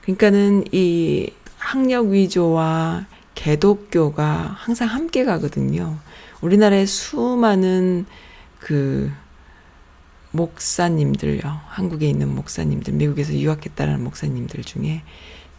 그러니까는 0.01 0.65
이 0.71 1.31
학력 1.57 2.07
위조와 2.07 3.05
개독교가 3.35 4.55
항상 4.57 4.89
함께 4.89 5.23
가거든요. 5.23 5.97
우리나라의 6.41 6.87
수많은 6.87 8.05
그 8.59 9.11
목사님들요. 10.31 11.41
한국에 11.67 12.09
있는 12.09 12.33
목사님들, 12.33 12.93
미국에서 12.93 13.33
유학했다라는 13.33 14.03
목사님들 14.03 14.63
중에 14.63 15.03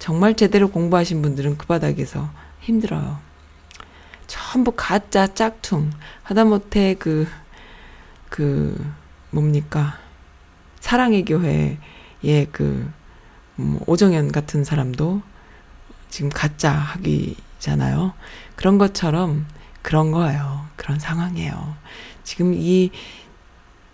정말 0.03 0.35
제대로 0.35 0.69
공부하신 0.69 1.23
분들은 1.23 1.59
그 1.59 1.67
바닥에서 1.69 2.29
힘들어요. 2.59 3.21
전부 4.27 4.73
가짜 4.75 5.33
짝퉁. 5.33 5.93
하다못해 6.25 6.97
그, 6.99 7.29
그, 8.29 8.85
뭡니까. 9.31 10.01
사랑의 10.81 11.25
교회의 11.25 11.79
그, 12.51 12.91
음, 13.61 13.79
오정현 13.87 14.33
같은 14.33 14.65
사람도 14.65 15.23
지금 16.09 16.31
가짜 16.31 16.73
학위잖아요. 16.73 18.13
그런 18.57 18.79
것처럼 18.79 19.47
그런 19.83 20.11
거예요. 20.11 20.67
그런 20.75 20.99
상황이에요. 20.99 21.77
지금 22.25 22.55
이 22.55 22.91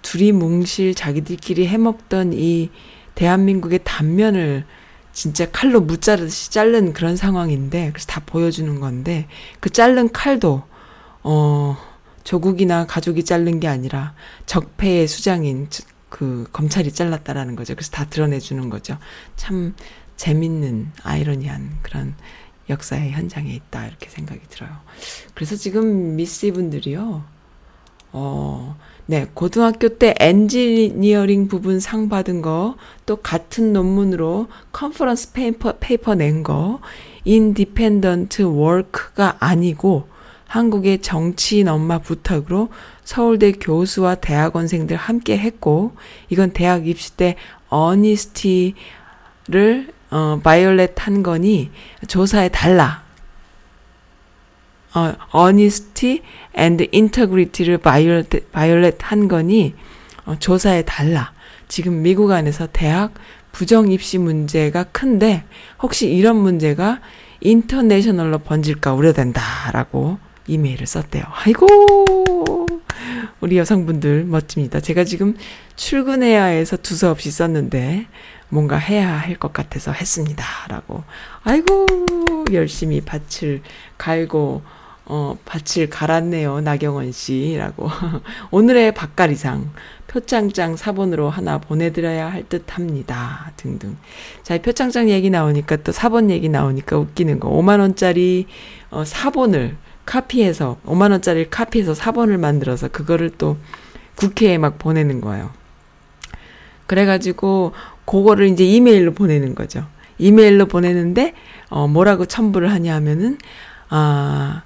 둘이 0.00 0.32
뭉실 0.32 0.94
자기들끼리 0.94 1.66
해먹던 1.66 2.32
이 2.32 2.70
대한민국의 3.14 3.80
단면을 3.84 4.64
진짜 5.18 5.50
칼로 5.50 5.80
무 5.80 5.98
자르듯이 5.98 6.52
자른 6.52 6.92
그런 6.92 7.16
상황인데, 7.16 7.90
그래서 7.90 8.06
다 8.06 8.22
보여주는 8.24 8.78
건데, 8.78 9.26
그 9.58 9.68
자른 9.68 10.12
칼도, 10.12 10.62
어, 11.24 11.76
조국이나 12.22 12.86
가족이 12.86 13.24
자른 13.24 13.58
게 13.58 13.66
아니라 13.66 14.14
적폐의 14.46 15.08
수장인 15.08 15.68
그 16.08 16.46
검찰이 16.52 16.92
잘랐다라는 16.92 17.56
거죠. 17.56 17.74
그래서 17.74 17.90
다 17.90 18.04
드러내주는 18.04 18.70
거죠. 18.70 18.96
참 19.34 19.74
재밌는 20.16 20.92
아이러니한 21.02 21.78
그런 21.82 22.14
역사의 22.70 23.10
현장에 23.10 23.52
있다 23.52 23.88
이렇게 23.88 24.08
생각이 24.10 24.42
들어요. 24.48 24.70
그래서 25.34 25.56
지금 25.56 26.14
미씨 26.14 26.52
분들이요. 26.52 27.24
어, 28.12 28.76
네, 29.06 29.26
고등학교 29.32 29.88
때 29.88 30.14
엔지니어링 30.20 31.48
부분 31.48 31.80
상 31.80 32.10
받은 32.10 32.42
거, 32.42 32.76
또 33.06 33.16
같은 33.16 33.72
논문으로 33.72 34.48
conference 34.72 35.32
paper, 35.32 35.74
paper 35.80 36.14
낸 36.14 36.42
거, 36.42 36.80
independent 37.24 38.42
work가 38.42 39.36
아니고, 39.40 40.08
한국의 40.46 41.00
정치인 41.00 41.68
엄마 41.68 41.98
부탁으로 41.98 42.68
서울대 43.04 43.52
교수와 43.52 44.16
대학원생들 44.16 44.96
함께 44.96 45.38
했고, 45.38 45.92
이건 46.28 46.50
대학 46.50 46.86
입시 46.86 47.16
때 47.16 47.36
honesty를, 47.68 48.74
어, 50.10 50.40
violate 50.42 50.94
한 50.96 51.22
거니 51.22 51.70
조사에 52.06 52.48
달라. 52.48 53.07
어, 54.94 55.14
honesty 55.34 56.20
and 56.56 56.88
integrity를 56.94 57.78
violate, 57.78 58.52
violate 58.52 58.96
한 59.00 59.28
거니 59.28 59.74
어, 60.24 60.36
조사에 60.38 60.82
달라. 60.82 61.32
지금 61.68 62.02
미국 62.02 62.30
안에서 62.32 62.66
대학 62.72 63.12
부정 63.52 63.90
입시 63.90 64.18
문제가 64.18 64.84
큰데 64.84 65.44
혹시 65.82 66.08
이런 66.08 66.36
문제가 66.36 67.00
international로 67.40 68.38
번질까 68.38 68.94
우려된다라고 68.94 70.18
이메일을 70.46 70.86
썼대요. 70.86 71.24
아이고 71.44 71.66
우리 73.40 73.58
여성분들 73.58 74.24
멋집니다. 74.24 74.80
제가 74.80 75.04
지금 75.04 75.36
출근해야 75.76 76.44
해서 76.44 76.76
두서없이 76.76 77.30
썼는데 77.30 78.06
뭔가 78.48 78.76
해야 78.76 79.12
할 79.12 79.36
것 79.38 79.52
같아서 79.52 79.92
했습니다. 79.92 80.44
라고. 80.68 81.04
아이고, 81.44 81.86
열심히 82.52 83.00
밭을 83.02 83.60
갈고, 83.98 84.62
어, 85.10 85.38
밭을 85.46 85.88
갈았네요. 85.88 86.60
나경원 86.60 87.12
씨. 87.12 87.56
라고. 87.56 87.90
오늘의 88.52 88.92
밭갈이상. 88.92 89.70
표창장 90.06 90.76
사본으로 90.76 91.28
하나 91.30 91.58
보내드려야 91.58 92.30
할 92.30 92.44
듯 92.48 92.76
합니다. 92.76 93.52
등등. 93.56 93.96
자, 94.42 94.54
이 94.54 94.62
표창장 94.62 95.08
얘기 95.10 95.30
나오니까 95.30 95.76
또 95.76 95.92
사본 95.92 96.30
얘기 96.30 96.48
나오니까 96.48 96.98
웃기는 96.98 97.40
거. 97.40 97.50
5만원짜리, 97.50 98.46
어, 98.90 99.04
사본을 99.04 99.76
카피해서, 100.04 100.78
5만원짜리 100.86 101.48
카피해서 101.50 101.94
사본을 101.94 102.38
만들어서 102.38 102.88
그거를 102.88 103.30
또 103.36 103.56
국회에 104.16 104.58
막 104.58 104.78
보내는 104.78 105.20
거예요. 105.20 105.50
그래가지고, 106.86 107.72
그거를 108.06 108.46
이제 108.48 108.64
이메일로 108.64 109.12
보내는 109.12 109.54
거죠. 109.54 109.86
이메일로 110.18 110.66
보내는데, 110.66 111.34
어, 111.68 111.86
뭐라고 111.86 112.24
첨부를 112.24 112.70
하냐 112.72 112.94
하면은, 112.94 113.38
아, 113.90 114.62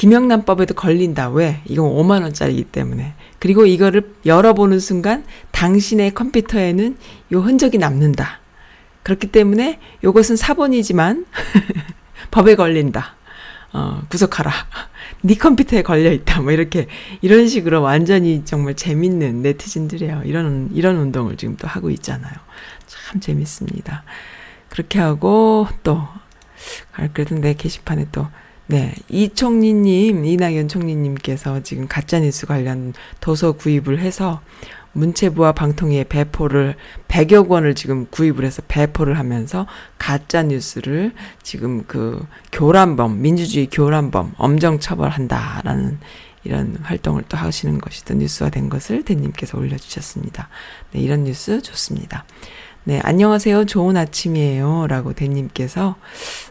김영란법에도 0.00 0.72
걸린다. 0.72 1.28
왜? 1.28 1.60
이건 1.66 1.90
5만 1.90 2.22
원짜리이기 2.22 2.64
때문에. 2.64 3.12
그리고 3.38 3.66
이거를 3.66 4.14
열어보는 4.24 4.80
순간, 4.80 5.26
당신의 5.50 6.14
컴퓨터에는 6.14 6.96
요 7.32 7.40
흔적이 7.40 7.76
남는다. 7.76 8.40
그렇기 9.02 9.26
때문에 9.26 9.78
요것은 10.02 10.36
사본이지만, 10.36 11.26
법에 12.32 12.54
걸린다. 12.54 13.14
어, 13.74 14.00
구속하라. 14.08 14.50
네 15.20 15.34
컴퓨터에 15.34 15.82
걸려 15.82 16.10
있다. 16.12 16.40
뭐 16.40 16.52
이렇게 16.52 16.86
이런 17.20 17.46
식으로 17.46 17.82
완전히 17.82 18.42
정말 18.46 18.76
재밌는 18.76 19.42
네티즌들이에요. 19.42 20.22
이런 20.24 20.70
이런 20.72 20.96
운동을 20.96 21.36
지금 21.36 21.58
또 21.58 21.68
하고 21.68 21.90
있잖아요. 21.90 22.32
참 22.86 23.20
재밌습니다. 23.20 24.04
그렇게 24.70 24.98
하고 24.98 25.68
또 25.82 26.08
그래도 27.12 27.34
내 27.34 27.52
게시판에 27.52 28.06
또 28.12 28.28
네, 28.70 28.94
이총리님, 29.08 30.24
이낙연 30.24 30.68
총리님께서 30.68 31.64
지금 31.64 31.88
가짜뉴스 31.88 32.46
관련 32.46 32.92
도서 33.18 33.50
구입을 33.50 33.98
해서 33.98 34.42
문체부와 34.92 35.50
방통위에 35.50 36.04
배포를 36.04 36.76
100여 37.08 37.48
권을 37.48 37.74
지금 37.74 38.06
구입을 38.06 38.44
해서 38.44 38.62
배포를 38.68 39.18
하면서 39.18 39.66
가짜 39.98 40.44
뉴스를 40.44 41.12
지금 41.42 41.82
그 41.88 42.24
교란범 42.52 43.20
민주주의 43.20 43.66
교란범 43.68 44.34
엄정 44.36 44.78
처벌한다라는 44.78 45.98
이런 46.44 46.78
활동을 46.80 47.24
또 47.28 47.36
하시는 47.36 47.76
것이 47.78 48.04
또 48.04 48.14
뉴스화 48.14 48.50
된 48.50 48.68
것을 48.68 49.02
대님께서 49.02 49.58
올려주셨습니다. 49.58 50.48
네, 50.92 51.00
이런 51.00 51.24
뉴스 51.24 51.60
좋습니다. 51.60 52.24
네, 52.84 52.98
안녕하세요. 53.02 53.66
좋은 53.66 53.96
아침이에요. 53.96 54.86
라고 54.86 55.12
대님께서, 55.12 55.96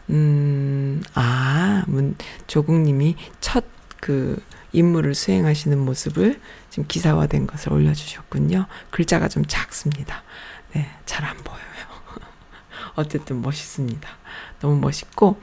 음, 0.09 1.03
아, 1.13 1.83
문, 1.87 2.15
조국님이 2.47 3.15
첫 3.41 3.63
그 3.99 4.41
임무를 4.71 5.15
수행하시는 5.15 5.77
모습을 5.77 6.39
지금 6.69 6.85
기사화된 6.87 7.47
것을 7.47 7.73
올려주셨군요. 7.73 8.65
글자가 8.91 9.27
좀 9.27 9.43
작습니다. 9.47 10.23
네, 10.73 10.87
잘 11.05 11.25
안 11.25 11.35
보여요. 11.37 11.59
어쨌든 12.95 13.41
멋있습니다. 13.41 14.07
너무 14.61 14.79
멋있고 14.79 15.39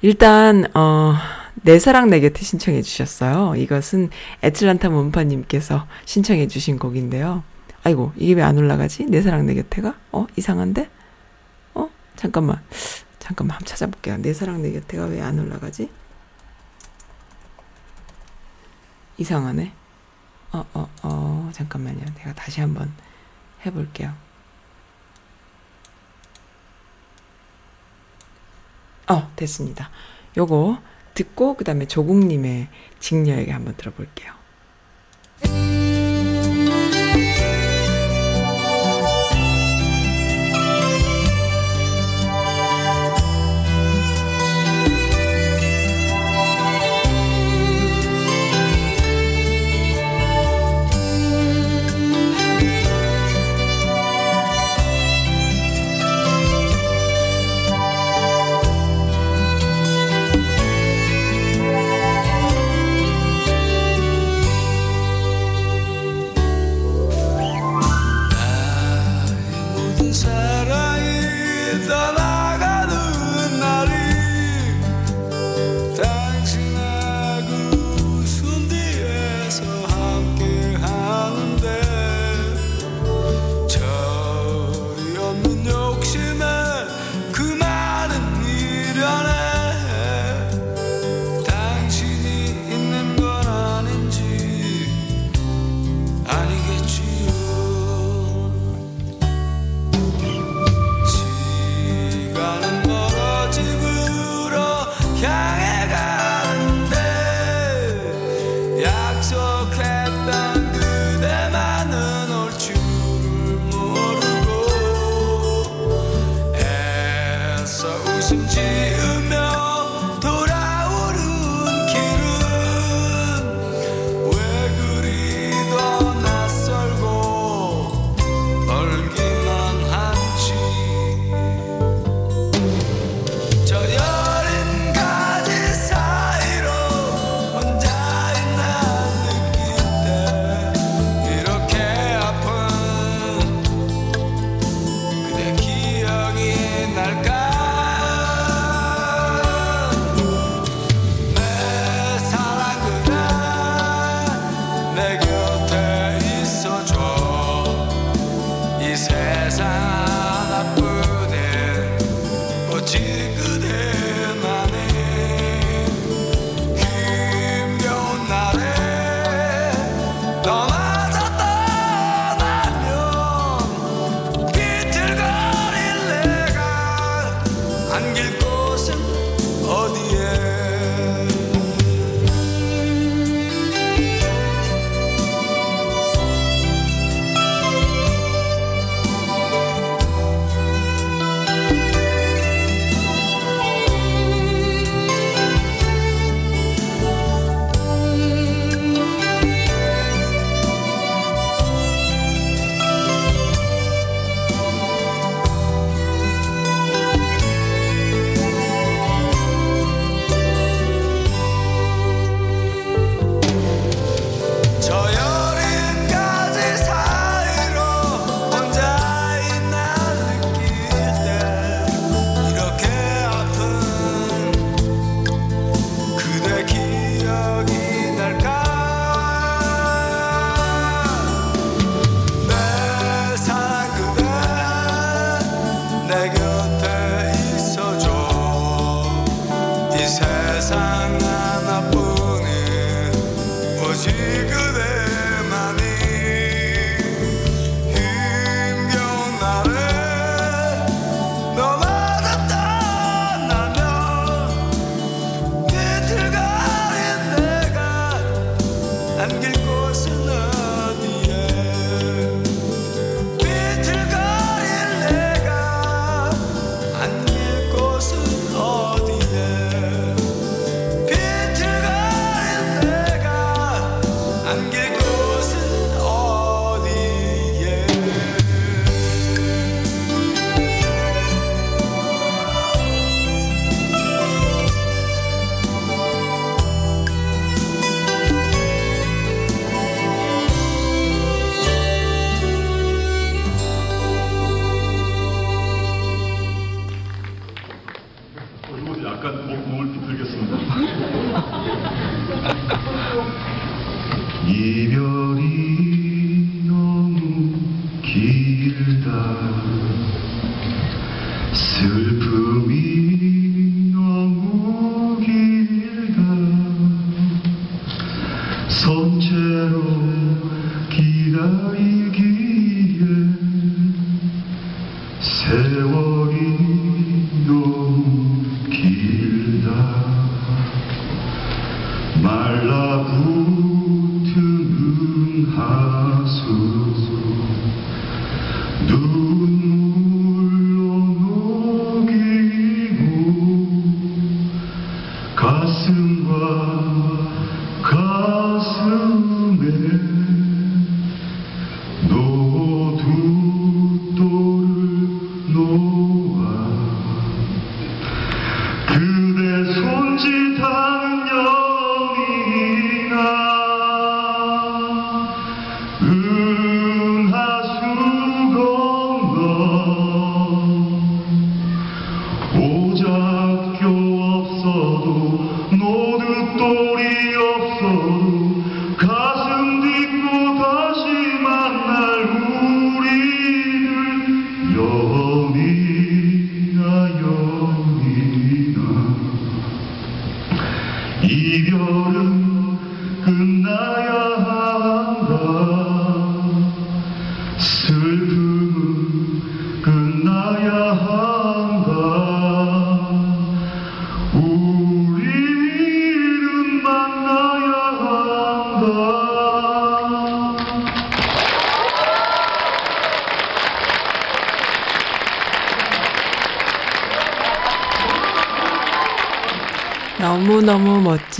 일단 0.00 0.66
어, 0.74 1.14
내 1.54 1.78
사랑 1.78 2.10
내 2.10 2.20
곁에 2.20 2.42
신청해 2.42 2.82
주셨어요. 2.82 3.54
이것은 3.56 4.10
애틀란타 4.42 4.88
문파님께서 4.90 5.86
신청해 6.04 6.48
주신 6.48 6.78
곡인데요. 6.78 7.42
아이고 7.84 8.12
이게 8.16 8.34
왜 8.34 8.42
안 8.42 8.56
올라가지? 8.56 9.04
내 9.04 9.20
사랑 9.20 9.44
내 9.46 9.54
곁에가? 9.54 9.94
어 10.12 10.26
이상한데? 10.36 10.88
어 11.74 11.90
잠깐만 12.16 12.62
잠깐만 13.24 13.58
찾아볼게요. 13.64 14.18
내 14.18 14.34
사랑 14.34 14.60
내 14.60 14.70
곁에가 14.72 15.06
왜 15.06 15.22
안 15.22 15.38
올라가지? 15.38 15.90
이상하네. 19.16 19.72
어, 20.52 20.64
어, 20.74 20.90
어, 21.02 21.50
잠깐만요. 21.54 22.04
내가 22.16 22.34
다시 22.34 22.60
한번 22.60 22.92
해볼게요. 23.64 24.14
어, 29.08 29.32
됐습니다. 29.36 29.88
요거 30.36 30.82
듣고, 31.14 31.54
그 31.56 31.64
다음에 31.64 31.86
조국님의 31.86 32.68
직녀에게 33.00 33.52
한번 33.52 33.74
들어볼게요. 33.76 34.33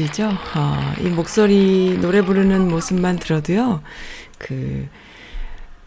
멋지죠? 0.04 0.28
어, 0.54 0.94
이 1.00 1.08
목소리, 1.08 1.98
노래 2.00 2.22
부르는 2.22 2.68
모습만 2.68 3.18
들어도요, 3.18 3.82
그, 4.38 4.86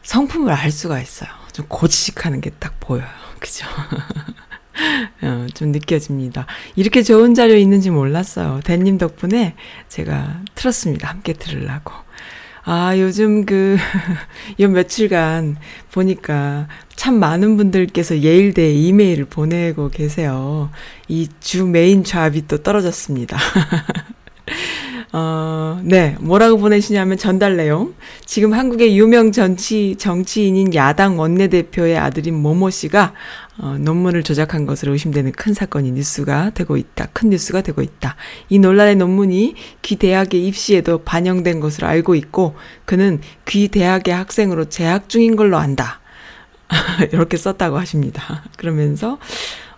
성품을 0.03 0.51
알 0.51 0.71
수가 0.71 0.99
있어요. 1.01 1.29
좀 1.53 1.65
고지식하는 1.67 2.41
게 2.41 2.51
딱 2.59 2.79
보여요. 2.79 3.05
그죠? 3.39 3.65
어, 5.21 5.47
좀 5.53 5.71
느껴집니다. 5.71 6.45
이렇게 6.75 7.03
좋은 7.03 7.33
자료 7.33 7.55
있는지 7.55 7.89
몰랐어요. 7.89 8.61
대님 8.63 8.97
덕분에 8.97 9.55
제가 9.89 10.41
틀었습니다. 10.55 11.07
함께 11.09 11.33
들으려고. 11.33 11.93
아, 12.69 12.97
요즘 12.99 13.45
그, 13.45 13.77
요 14.59 14.67
며칠간 14.67 15.55
보니까 15.91 16.67
참 16.97 17.17
많은 17.17 17.55
분들께서 17.55 18.19
예일대 18.19 18.73
이메일을 18.73 19.25
보내고 19.25 19.89
계세요. 19.89 20.69
이 21.07 21.29
주 21.39 21.65
main 21.65 22.03
job이 22.03 22.45
또 22.47 22.57
떨어졌습니다. 22.63 23.37
어, 25.13 25.79
네. 25.83 26.15
뭐라고 26.19 26.57
보내시냐면 26.57 27.17
전달 27.17 27.55
내용. 27.55 27.93
지금 28.25 28.53
한국의 28.53 28.97
유명 28.97 29.31
정치, 29.31 29.95
정치인인 29.97 30.73
야당 30.75 31.17
원내대표의 31.17 31.97
아들인 31.97 32.35
모모 32.35 32.69
씨가 32.69 33.13
어, 33.59 33.77
논문을 33.79 34.23
조작한 34.23 34.65
것으로 34.65 34.91
의심되는 34.91 35.31
큰 35.31 35.53
사건이 35.53 35.91
뉴스가 35.91 36.51
되고 36.51 36.77
있다. 36.77 37.07
큰 37.13 37.29
뉴스가 37.29 37.61
되고 37.61 37.81
있다. 37.81 38.15
이 38.49 38.59
논란의 38.59 38.97
논문이 38.97 39.55
귀 39.81 39.95
대학의 39.95 40.45
입시에도 40.45 40.99
반영된 40.99 41.59
것으로 41.59 41.87
알고 41.87 42.15
있고 42.15 42.55
그는 42.85 43.21
귀 43.47 43.69
대학의 43.69 44.13
학생으로 44.13 44.65
재학 44.65 45.09
중인 45.09 45.35
걸로 45.35 45.57
안다. 45.57 46.01
이렇게 47.13 47.37
썼다고 47.37 47.77
하십니다. 47.77 48.43
그러면서 48.57 49.17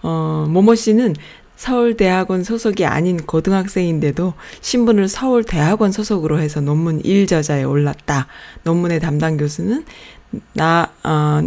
어, 0.02 0.46
모모 0.50 0.76
씨는 0.76 1.16
서울대학원 1.60 2.46
소속이 2.46 2.86
아닌 2.86 3.18
고등학생인데도 3.18 4.34
신분을 4.62 5.10
서울대학원 5.10 5.92
소속으로 5.92 6.40
해서 6.40 6.62
논문 6.62 7.02
1저자에 7.02 7.70
올랐다. 7.70 8.28
논문의 8.64 9.02
담당 9.02 9.36
교수는 9.36 9.84
나, 10.54 10.90
어, 11.04 11.42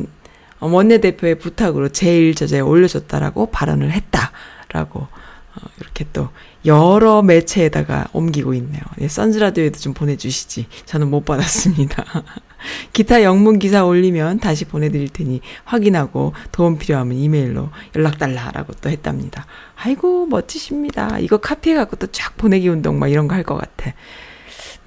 원내대표의 0.61 1.39
부탁으로 1.39 1.89
제1저자에 1.89 2.67
올려줬다라고 2.67 3.47
발언을 3.47 3.91
했다 3.91 4.33
라고 4.69 5.01
어, 5.01 5.61
이렇게 5.81 6.05
또 6.13 6.29
여러 6.65 7.23
매체에다가 7.23 8.09
옮기고 8.13 8.55
있네요. 8.55 8.83
예, 9.01 9.09
선즈라디오에도 9.09 9.79
좀 9.81 9.95
보내주시지. 9.95 10.67
저는 10.87 11.11
못 11.11 11.25
받았습니다. 11.25 12.05
기타 12.93 13.25
영문 13.25 13.59
기사 13.59 13.85
올리면 13.85 14.39
다시 14.39 14.65
보내드릴 14.65 15.09
테니 15.09 15.41
확인하고 15.65 16.33
도움 16.53 16.79
필요하면 16.79 17.17
이메일로 17.19 17.71
연락달라라고 17.97 18.75
또 18.81 18.89
했답니다. 18.91 19.47
아이고, 19.77 20.27
멋지십니다. 20.27 21.19
이거 21.19 21.39
카피해갖고 21.39 21.97
또 21.97 22.07
쫙 22.13 22.37
보내기 22.37 22.69
운동 22.69 22.99
막 23.01 23.09
이런 23.09 23.27
거 23.27 23.35
할 23.35 23.43
것 23.43 23.57
같아. 23.57 23.93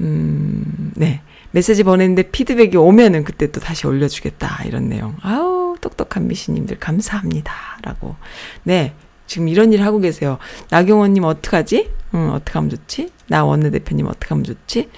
음, 0.01 0.91
네. 0.95 1.21
메시지 1.51 1.83
보냈는데 1.83 2.31
피드백이 2.31 2.75
오면은 2.77 3.23
그때 3.23 3.51
또 3.51 3.59
다시 3.61 3.88
올려주겠다. 3.88 4.63
이런 4.65 4.89
내용. 4.89 5.15
아우, 5.21 5.75
똑똑한 5.79 6.27
미신님들 6.27 6.79
감사합니다. 6.79 7.53
라고. 7.81 8.15
네. 8.63 8.93
지금 9.27 9.47
이런 9.47 9.73
일 9.73 9.83
하고 9.83 9.99
계세요. 9.99 10.38
나경원님 10.69 11.23
어떡하지? 11.23 11.91
응, 12.13 12.31
어떡하면 12.31 12.69
좋지? 12.69 13.11
나 13.27 13.43
원내대표님 13.43 14.07
어떡하면 14.07 14.43
좋지? 14.43 14.89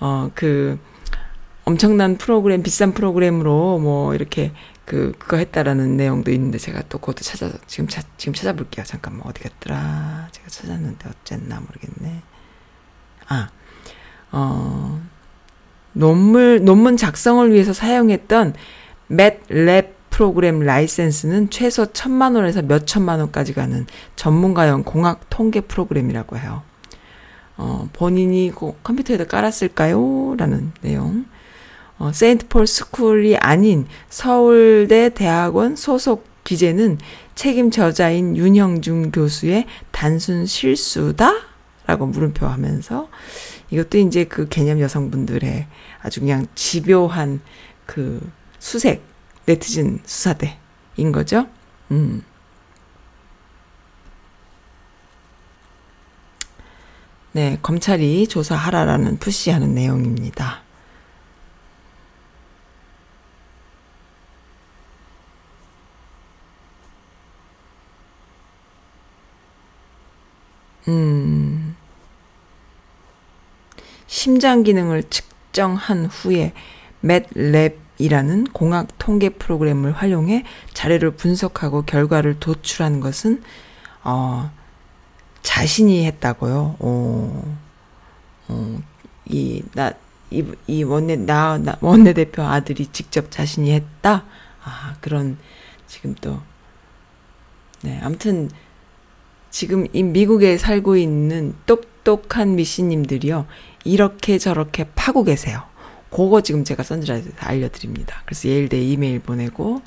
어, 0.00 0.30
그, 0.34 0.78
엄청난 1.64 2.16
프로그램, 2.16 2.62
비싼 2.62 2.92
프로그램으로 2.92 3.78
뭐 3.78 4.14
이렇게 4.14 4.52
그, 4.84 5.12
그거 5.18 5.36
했다라는 5.36 5.96
내용도 5.96 6.30
있는데 6.32 6.58
제가 6.58 6.82
또 6.88 6.98
그것도 6.98 7.20
찾아, 7.22 7.50
지금 7.66 7.88
찾, 7.88 8.06
지금 8.16 8.32
찾아볼게요. 8.32 8.84
잠깐만, 8.84 9.26
어디 9.26 9.42
갔더라? 9.42 10.28
제가 10.32 10.48
찾았는데 10.48 11.08
어쨌나 11.10 11.60
모르겠네. 11.60 12.22
아, 13.28 13.50
어, 14.32 15.00
논문, 15.92 16.64
논문 16.64 16.96
작성을 16.96 17.52
위해서 17.52 17.72
사용했던 17.72 18.54
맷랩 19.10 19.97
프로그램 20.18 20.58
라이센스는 20.58 21.48
최소 21.48 21.92
천만 21.92 22.34
원에서 22.34 22.60
몇 22.60 22.88
천만 22.88 23.20
원까지 23.20 23.54
가는 23.54 23.86
전문가용 24.16 24.82
공학 24.82 25.30
통계 25.30 25.60
프로그램이라고 25.60 26.36
해요. 26.38 26.62
어, 27.56 27.88
본인이 27.92 28.50
그 28.52 28.72
컴퓨터에다 28.82 29.26
깔았을까요? 29.26 30.34
라는 30.36 30.72
내용. 30.80 31.24
어, 31.98 32.10
세인트 32.12 32.48
폴 32.48 32.66
스쿨이 32.66 33.36
아닌 33.36 33.86
서울대 34.08 35.10
대학원 35.10 35.76
소속 35.76 36.24
기재는 36.42 36.98
책임 37.36 37.70
저자인 37.70 38.36
윤형중 38.36 39.12
교수의 39.12 39.66
단순 39.92 40.46
실수다? 40.46 41.32
라고 41.86 42.06
물음표 42.06 42.44
하면서 42.44 43.08
이것도 43.70 43.98
이제 43.98 44.24
그 44.24 44.48
개념 44.48 44.80
여성분들의 44.80 45.68
아주 46.02 46.18
그냥 46.18 46.46
집요한 46.56 47.40
그 47.86 48.20
수색, 48.58 49.00
네티즌 49.48 50.00
수사대인 50.04 51.10
거죠. 51.10 51.48
음. 51.90 52.22
네, 57.32 57.58
검찰이 57.62 58.28
조사하라라는 58.28 59.18
푸시하는 59.18 59.74
내용입니다. 59.74 60.60
음. 70.88 71.74
심장 74.06 74.62
기능을 74.62 75.04
측정 75.08 75.28
측정한 75.58 76.06
후에 76.06 76.52
맷랩 77.02 77.87
이라는 77.98 78.44
공학 78.52 78.88
통계 78.98 79.28
프로그램을 79.28 79.92
활용해 79.92 80.44
자료를 80.72 81.12
분석하고 81.12 81.82
결과를 81.82 82.38
도출하는 82.38 83.00
것은 83.00 83.42
어, 84.04 84.50
자신이 85.42 86.06
했다고요. 86.06 86.76
어, 86.78 87.58
어, 88.48 88.82
이, 89.26 89.62
나, 89.74 89.92
이, 90.30 90.44
이 90.66 90.82
원내, 90.82 91.16
나, 91.16 91.58
나, 91.58 91.76
원내 91.80 92.12
대표 92.12 92.42
아들이 92.42 92.86
직접 92.86 93.30
자신이 93.30 93.72
했다? 93.72 94.24
아, 94.64 94.96
그런, 95.00 95.38
지금 95.86 96.14
또, 96.20 96.40
네, 97.82 98.00
아무튼, 98.02 98.50
지금 99.50 99.86
이 99.92 100.02
미국에 100.02 100.58
살고 100.58 100.96
있는 100.96 101.54
똑똑한 101.66 102.54
미씨님들이요, 102.54 103.46
이렇게 103.84 104.38
저렇게 104.38 104.84
파고 104.94 105.24
계세요. 105.24 105.62
그거 106.10 106.40
지금 106.40 106.64
제가 106.64 106.82
선즈라이드에서 106.82 107.36
알려드립니다. 107.40 108.22
그래서 108.24 108.48
예일대 108.48 108.80
이메일 108.80 109.20
보내고, 109.20 109.82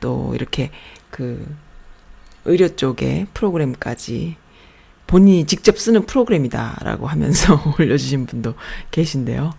또 0.00 0.32
이렇게 0.34 0.70
그, 1.10 1.46
의료 2.44 2.68
쪽에 2.74 3.26
프로그램까지 3.34 4.36
본인이 5.06 5.46
직접 5.46 5.78
쓰는 5.78 6.06
프로그램이다라고 6.06 7.06
하면서 7.06 7.60
올려주신 7.78 8.26
분도 8.26 8.54
계신데요. 8.90 9.52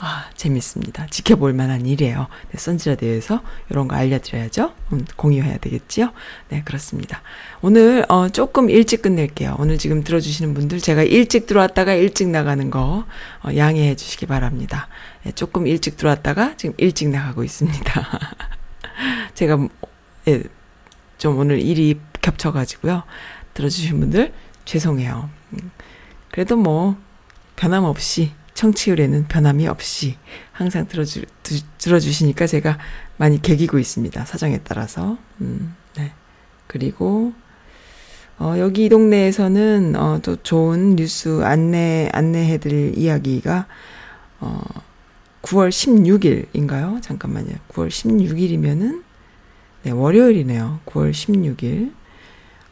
아, 0.00 0.30
재밌습니다. 0.36 1.06
지켜볼 1.08 1.52
만한 1.54 1.84
일이에요. 1.84 2.28
네, 2.52 2.58
선지라디오에서 2.58 3.42
이런 3.68 3.88
거 3.88 3.96
알려드려야죠. 3.96 4.72
음, 4.92 5.04
공유해야 5.16 5.58
되겠지요? 5.58 6.12
네, 6.50 6.62
그렇습니다. 6.64 7.20
오늘, 7.62 8.04
어, 8.08 8.28
조금 8.28 8.70
일찍 8.70 9.02
끝낼게요. 9.02 9.56
오늘 9.58 9.76
지금 9.76 10.04
들어주시는 10.04 10.54
분들 10.54 10.78
제가 10.78 11.02
일찍 11.02 11.46
들어왔다가 11.46 11.94
일찍 11.94 12.28
나가는 12.28 12.70
거, 12.70 13.06
어, 13.42 13.56
양해해 13.56 13.96
주시기 13.96 14.26
바랍니다. 14.26 14.86
네, 15.28 15.32
조금 15.34 15.66
일찍 15.66 15.98
들어왔다가 15.98 16.56
지금 16.56 16.74
일찍 16.78 17.10
나가고 17.10 17.44
있습니다. 17.44 18.20
제가, 19.34 19.68
예, 20.26 20.42
좀 21.18 21.38
오늘 21.38 21.60
일이 21.60 22.00
겹쳐가지고요. 22.22 23.02
들어주신 23.52 24.00
분들 24.00 24.32
죄송해요. 24.64 25.28
음, 25.52 25.70
그래도 26.30 26.56
뭐 26.56 26.96
변함없이 27.56 28.32
청취율에는 28.54 29.28
변함이 29.28 29.68
없이 29.68 30.16
항상 30.52 30.88
들어주 30.88 31.26
드, 31.42 31.60
들어주시니까 31.76 32.46
제가 32.46 32.78
많이 33.18 33.42
개기고 33.42 33.78
있습니다. 33.78 34.24
사정에 34.24 34.60
따라서. 34.64 35.18
음, 35.42 35.76
네. 35.98 36.12
그리고 36.66 37.34
어, 38.38 38.54
여기 38.56 38.86
이 38.86 38.88
동네에서는 38.88 39.94
어, 39.94 40.20
또 40.22 40.36
좋은 40.36 40.96
뉴스 40.96 41.42
안내 41.44 42.08
안내해드릴 42.14 42.96
이야기가 42.96 43.66
어, 44.40 44.87
9월 45.42 45.70
16일인가요? 45.70 47.00
잠깐만요. 47.02 47.54
9월 47.68 47.88
16일이면은 47.88 49.04
네, 49.82 49.90
월요일이네요. 49.90 50.80
9월 50.86 51.12
16일. 51.12 51.92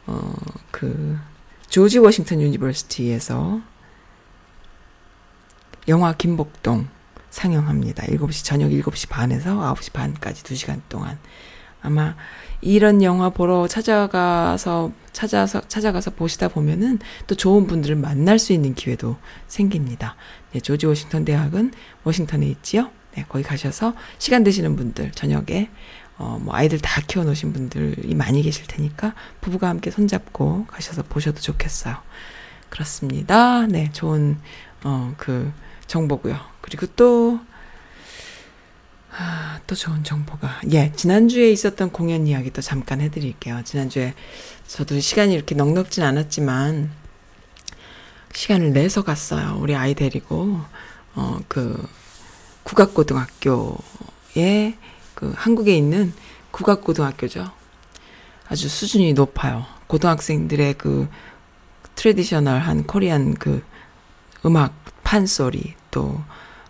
어, 0.07 0.33
그 0.71 1.17
조지 1.69 1.99
워싱턴 1.99 2.41
University에서 2.41 3.61
영화 5.87 6.13
김복동 6.13 6.87
상영합니다. 7.29 8.03
7시 8.07 8.45
저녁 8.45 8.69
7시 8.69 9.09
반에서 9.09 9.55
9시 9.73 9.93
반까지 9.93 10.43
2시간 10.43 10.81
동안 10.89 11.17
아마 11.81 12.15
이런 12.61 13.03
영화 13.03 13.29
보러 13.29 13.67
찾아가서 13.67 14.91
찾아서 15.11 15.61
찾아가서 15.67 16.11
보시다 16.11 16.47
보면은 16.47 16.99
또 17.27 17.35
좋은 17.35 17.67
분들을 17.67 17.95
만날 17.95 18.39
수 18.39 18.53
있는 18.53 18.73
기회도 18.75 19.17
생깁니다. 19.47 20.15
네, 20.51 20.59
조지 20.59 20.85
워싱턴 20.85 21.25
대학은 21.25 21.71
워싱턴에 22.03 22.45
있지요. 22.47 22.89
네, 23.15 23.25
거기 23.27 23.43
가셔서 23.43 23.93
시간 24.17 24.43
되시는 24.43 24.75
분들 24.75 25.11
저녁에 25.11 25.69
어, 26.17 26.39
뭐 26.41 26.55
아이들 26.55 26.79
다 26.79 27.01
키워놓으신 27.01 27.53
분들이 27.53 28.15
많이 28.15 28.41
계실 28.41 28.65
테니까 28.67 29.13
부부가 29.39 29.69
함께 29.69 29.91
손잡고 29.91 30.65
가셔서 30.65 31.03
보셔도 31.03 31.39
좋겠어요. 31.39 31.95
그렇습니다. 32.69 33.65
네, 33.67 33.91
좋은 33.93 34.37
어, 34.83 35.13
그 35.17 35.51
정보고요. 35.85 36.37
그리고 36.61 36.85
또 36.95 37.39
아, 39.19 39.59
또 39.65 39.75
좋은 39.75 40.03
정보가 40.03 40.61
예 40.71 40.91
지난주에 40.95 41.51
있었던 41.51 41.91
공연 41.91 42.27
이야기 42.27 42.51
또 42.51 42.61
잠깐 42.61 43.01
해드릴게요. 43.01 43.61
지난주에 43.63 44.13
저도 44.67 44.99
시간이 44.99 45.33
이렇게 45.33 45.55
넉넉진 45.55 46.03
않았지만 46.03 46.91
시간을 48.33 48.73
내서 48.73 49.03
갔어요. 49.03 49.57
우리 49.59 49.75
아이 49.75 49.95
데리고 49.95 50.59
어 51.15 51.39
그 51.47 51.87
국악고등학교에 52.67 53.55
그 55.13 55.33
한국에 55.35 55.75
있는 55.75 56.13
국악고등학교죠. 56.51 57.49
아주 58.49 58.67
수준이 58.67 59.13
높아요. 59.13 59.65
고등학생들의 59.87 60.73
그 60.73 61.07
트레디셔널한 61.95 62.85
코리안 62.85 63.35
그 63.35 63.63
음악 64.45 64.75
판소리 65.03 65.75
또 65.91 66.21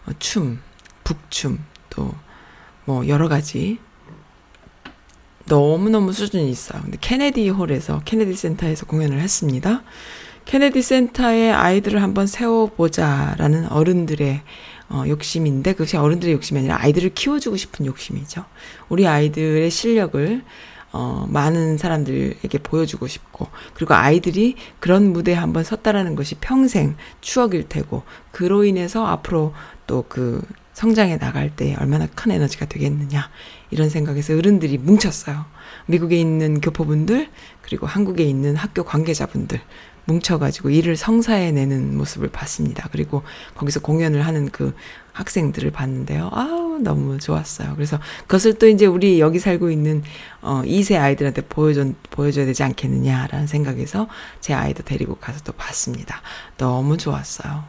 어, 0.05 0.11
춤, 0.19 0.61
북춤 1.03 1.63
또 1.89 2.13
뭐 2.87 3.05
여러 3.09 3.27
가지 3.27 3.79
너무너무 5.43 6.13
수준이 6.13 6.49
있어요. 6.49 6.81
근데 6.81 6.97
케네디 7.01 7.49
홀에서 7.49 8.01
케네디 8.05 8.33
센터에서 8.33 8.85
공연을 8.85 9.19
했습니다. 9.19 9.83
케네디 10.45 10.81
센터에 10.81 11.51
아이들을 11.51 12.01
한번 12.01 12.27
세워보자라는 12.27 13.69
어른들의 13.73 14.41
어, 14.89 15.03
욕심인데 15.05 15.73
그것이 15.73 15.97
어른들의 15.97 16.33
욕심이 16.33 16.59
아니라 16.59 16.81
아이들을 16.81 17.13
키워주고 17.13 17.57
싶은 17.57 17.85
욕심이죠. 17.85 18.45
우리 18.87 19.05
아이들의 19.05 19.69
실력을 19.69 20.43
어, 20.91 21.25
많은 21.29 21.77
사람들에게 21.77 22.57
보여주고 22.59 23.07
싶고, 23.07 23.47
그리고 23.73 23.93
아이들이 23.93 24.55
그런 24.79 25.13
무대에 25.13 25.35
한번 25.35 25.63
섰다라는 25.63 26.15
것이 26.15 26.35
평생 26.35 26.95
추억일 27.21 27.67
테고, 27.67 28.03
그로 28.31 28.63
인해서 28.63 29.05
앞으로 29.05 29.53
또 29.85 30.05
그 30.07 30.41
성장해 30.77 31.17
나갈 31.17 31.49
때 31.55 31.75
얼마나 31.79 32.05
큰 32.05 32.29
에너지가 32.29 32.67
되겠느냐, 32.67 33.31
이런 33.71 33.89
생각에서 33.89 34.37
어른들이 34.37 34.77
뭉쳤어요. 34.77 35.45
미국에 35.87 36.19
있는 36.19 36.61
교포분들, 36.61 37.29
그리고 37.63 37.87
한국에 37.87 38.23
있는 38.23 38.55
학교 38.55 38.83
관계자분들, 38.83 39.59
뭉쳐가지고 40.07 40.69
일을 40.69 40.95
성사해내는 40.95 41.97
모습을 41.97 42.29
봤습니다. 42.29 42.87
그리고 42.91 43.23
거기서 43.55 43.81
공연을 43.81 44.25
하는 44.25 44.49
그 44.49 44.73
학생들을 45.17 45.71
봤는데요. 45.71 46.29
아우, 46.31 46.77
너무 46.79 47.17
좋았어요. 47.17 47.73
그래서 47.75 47.99
그것을 48.21 48.59
또 48.59 48.67
이제 48.67 48.85
우리 48.85 49.19
여기 49.19 49.39
살고 49.39 49.71
있는, 49.71 50.03
어, 50.41 50.61
2세 50.63 50.99
아이들한테 50.99 51.41
보여줘, 51.41 51.91
보여줘야 52.11 52.45
되지 52.45 52.61
않겠느냐라는 52.61 53.47
생각에서 53.47 54.07
제 54.41 54.53
아이도 54.53 54.83
데리고 54.83 55.15
가서 55.15 55.39
또 55.43 55.53
봤습니다. 55.53 56.21
너무 56.57 56.97
좋았어요. 56.97 57.63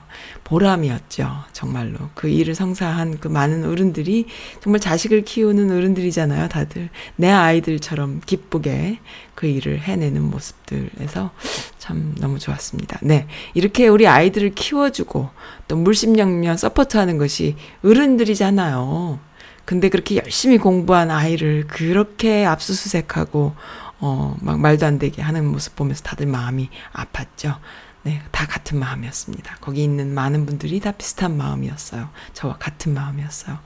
보람이었죠. 0.44 1.30
정말로. 1.52 1.98
그 2.14 2.28
일을 2.28 2.54
성사한 2.54 3.18
그 3.18 3.28
많은 3.28 3.64
어른들이 3.64 4.26
정말 4.60 4.80
자식을 4.80 5.22
키우는 5.24 5.70
어른들이잖아요. 5.70 6.48
다들. 6.48 6.90
내 7.16 7.30
아이들처럼 7.30 8.20
기쁘게 8.26 8.98
그 9.38 9.46
일을 9.46 9.78
해내는 9.78 10.20
모습들에서 10.24 11.30
참 11.78 12.12
너무 12.18 12.40
좋았습니다. 12.40 12.98
네. 13.02 13.28
이렇게 13.54 13.86
우리 13.86 14.08
아이들을 14.08 14.50
키워주고 14.56 15.30
또 15.68 15.76
물심양면 15.76 16.56
서포트하는 16.56 17.18
것이 17.18 17.54
어른들이잖아요. 17.84 19.20
근데 19.64 19.90
그렇게 19.90 20.16
열심히 20.16 20.58
공부한 20.58 21.12
아이를 21.12 21.68
그렇게 21.68 22.44
압수수색하고 22.46 23.54
어, 24.00 24.36
막 24.40 24.58
말도 24.58 24.84
안 24.84 24.98
되게 24.98 25.22
하는 25.22 25.46
모습 25.46 25.76
보면서 25.76 26.02
다들 26.02 26.26
마음이 26.26 26.68
아팠죠. 26.92 27.58
네, 28.02 28.20
다 28.32 28.44
같은 28.44 28.80
마음이었습니다. 28.80 29.58
거기 29.60 29.84
있는 29.84 30.14
많은 30.14 30.46
분들이 30.46 30.80
다 30.80 30.90
비슷한 30.90 31.36
마음이었어요. 31.36 32.08
저와 32.32 32.56
같은 32.56 32.92
마음이었어요. 32.92 33.56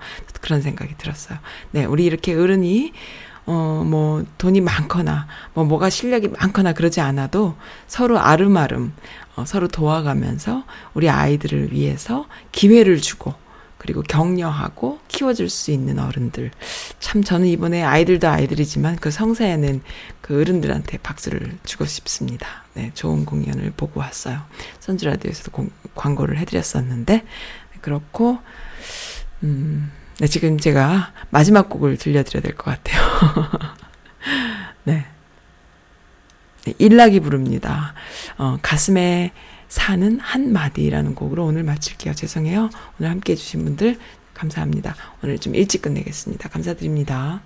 그런 0.42 0.60
생각이 0.60 0.98
들었어요. 0.98 1.38
네, 1.70 1.86
우리 1.86 2.04
이렇게 2.04 2.34
어른이 2.34 2.92
어, 3.46 3.84
뭐, 3.84 4.24
돈이 4.38 4.60
많거나, 4.60 5.26
뭐, 5.54 5.64
뭐가 5.64 5.90
실력이 5.90 6.28
많거나 6.28 6.74
그러지 6.74 7.00
않아도 7.00 7.56
서로 7.88 8.18
아름아름, 8.18 8.92
어, 9.34 9.44
서로 9.44 9.66
도와가면서 9.68 10.64
우리 10.94 11.10
아이들을 11.10 11.72
위해서 11.72 12.26
기회를 12.52 13.00
주고, 13.00 13.34
그리고 13.78 14.02
격려하고 14.02 15.00
키워줄 15.08 15.50
수 15.50 15.72
있는 15.72 15.98
어른들. 15.98 16.52
참 17.00 17.24
저는 17.24 17.48
이번에 17.48 17.82
아이들도 17.82 18.28
아이들이지만 18.28 18.94
그 18.94 19.10
성사에는 19.10 19.82
그 20.20 20.40
어른들한테 20.40 20.98
박수를 20.98 21.58
주고 21.64 21.84
싶습니다. 21.84 22.46
네, 22.74 22.92
좋은 22.94 23.24
공연을 23.24 23.72
보고 23.76 23.98
왔어요. 23.98 24.40
선즈라디오에서도 24.78 25.50
공, 25.50 25.70
광고를 25.96 26.38
해드렸었는데, 26.38 27.24
그렇고, 27.80 28.38
음, 29.42 29.90
네, 30.22 30.28
지금 30.28 30.56
제가 30.56 31.12
마지막 31.30 31.68
곡을 31.68 31.96
들려드려야 31.96 32.42
될 32.42 32.54
것 32.54 32.66
같아요. 32.66 33.02
네. 34.84 35.04
네. 36.64 36.74
일락이 36.78 37.18
부릅니다. 37.18 37.92
어, 38.38 38.56
가슴에 38.62 39.32
사는 39.68 40.20
한마디라는 40.20 41.16
곡으로 41.16 41.44
오늘 41.44 41.64
마칠게요. 41.64 42.14
죄송해요. 42.14 42.70
오늘 43.00 43.10
함께 43.10 43.32
해주신 43.32 43.64
분들 43.64 43.98
감사합니다. 44.32 44.94
오늘 45.24 45.38
좀 45.38 45.56
일찍 45.56 45.82
끝내겠습니다. 45.82 46.48
감사드립니다. 46.50 47.40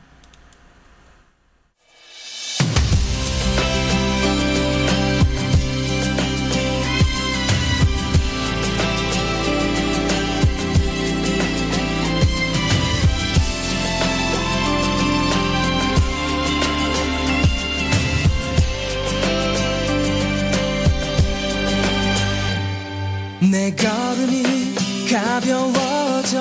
내 23.56 23.74
걸음이 23.74 24.74
가벼워져 25.10 26.38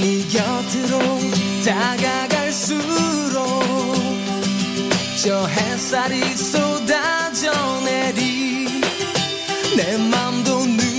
네 0.00 0.26
곁으로 0.26 0.98
다가갈수록 1.64 2.82
저 5.22 5.46
햇살이 5.46 6.36
쏟아져 6.36 7.52
내리 7.84 8.66
내 9.76 9.96
맘도 9.96 10.66
늘 10.66 10.89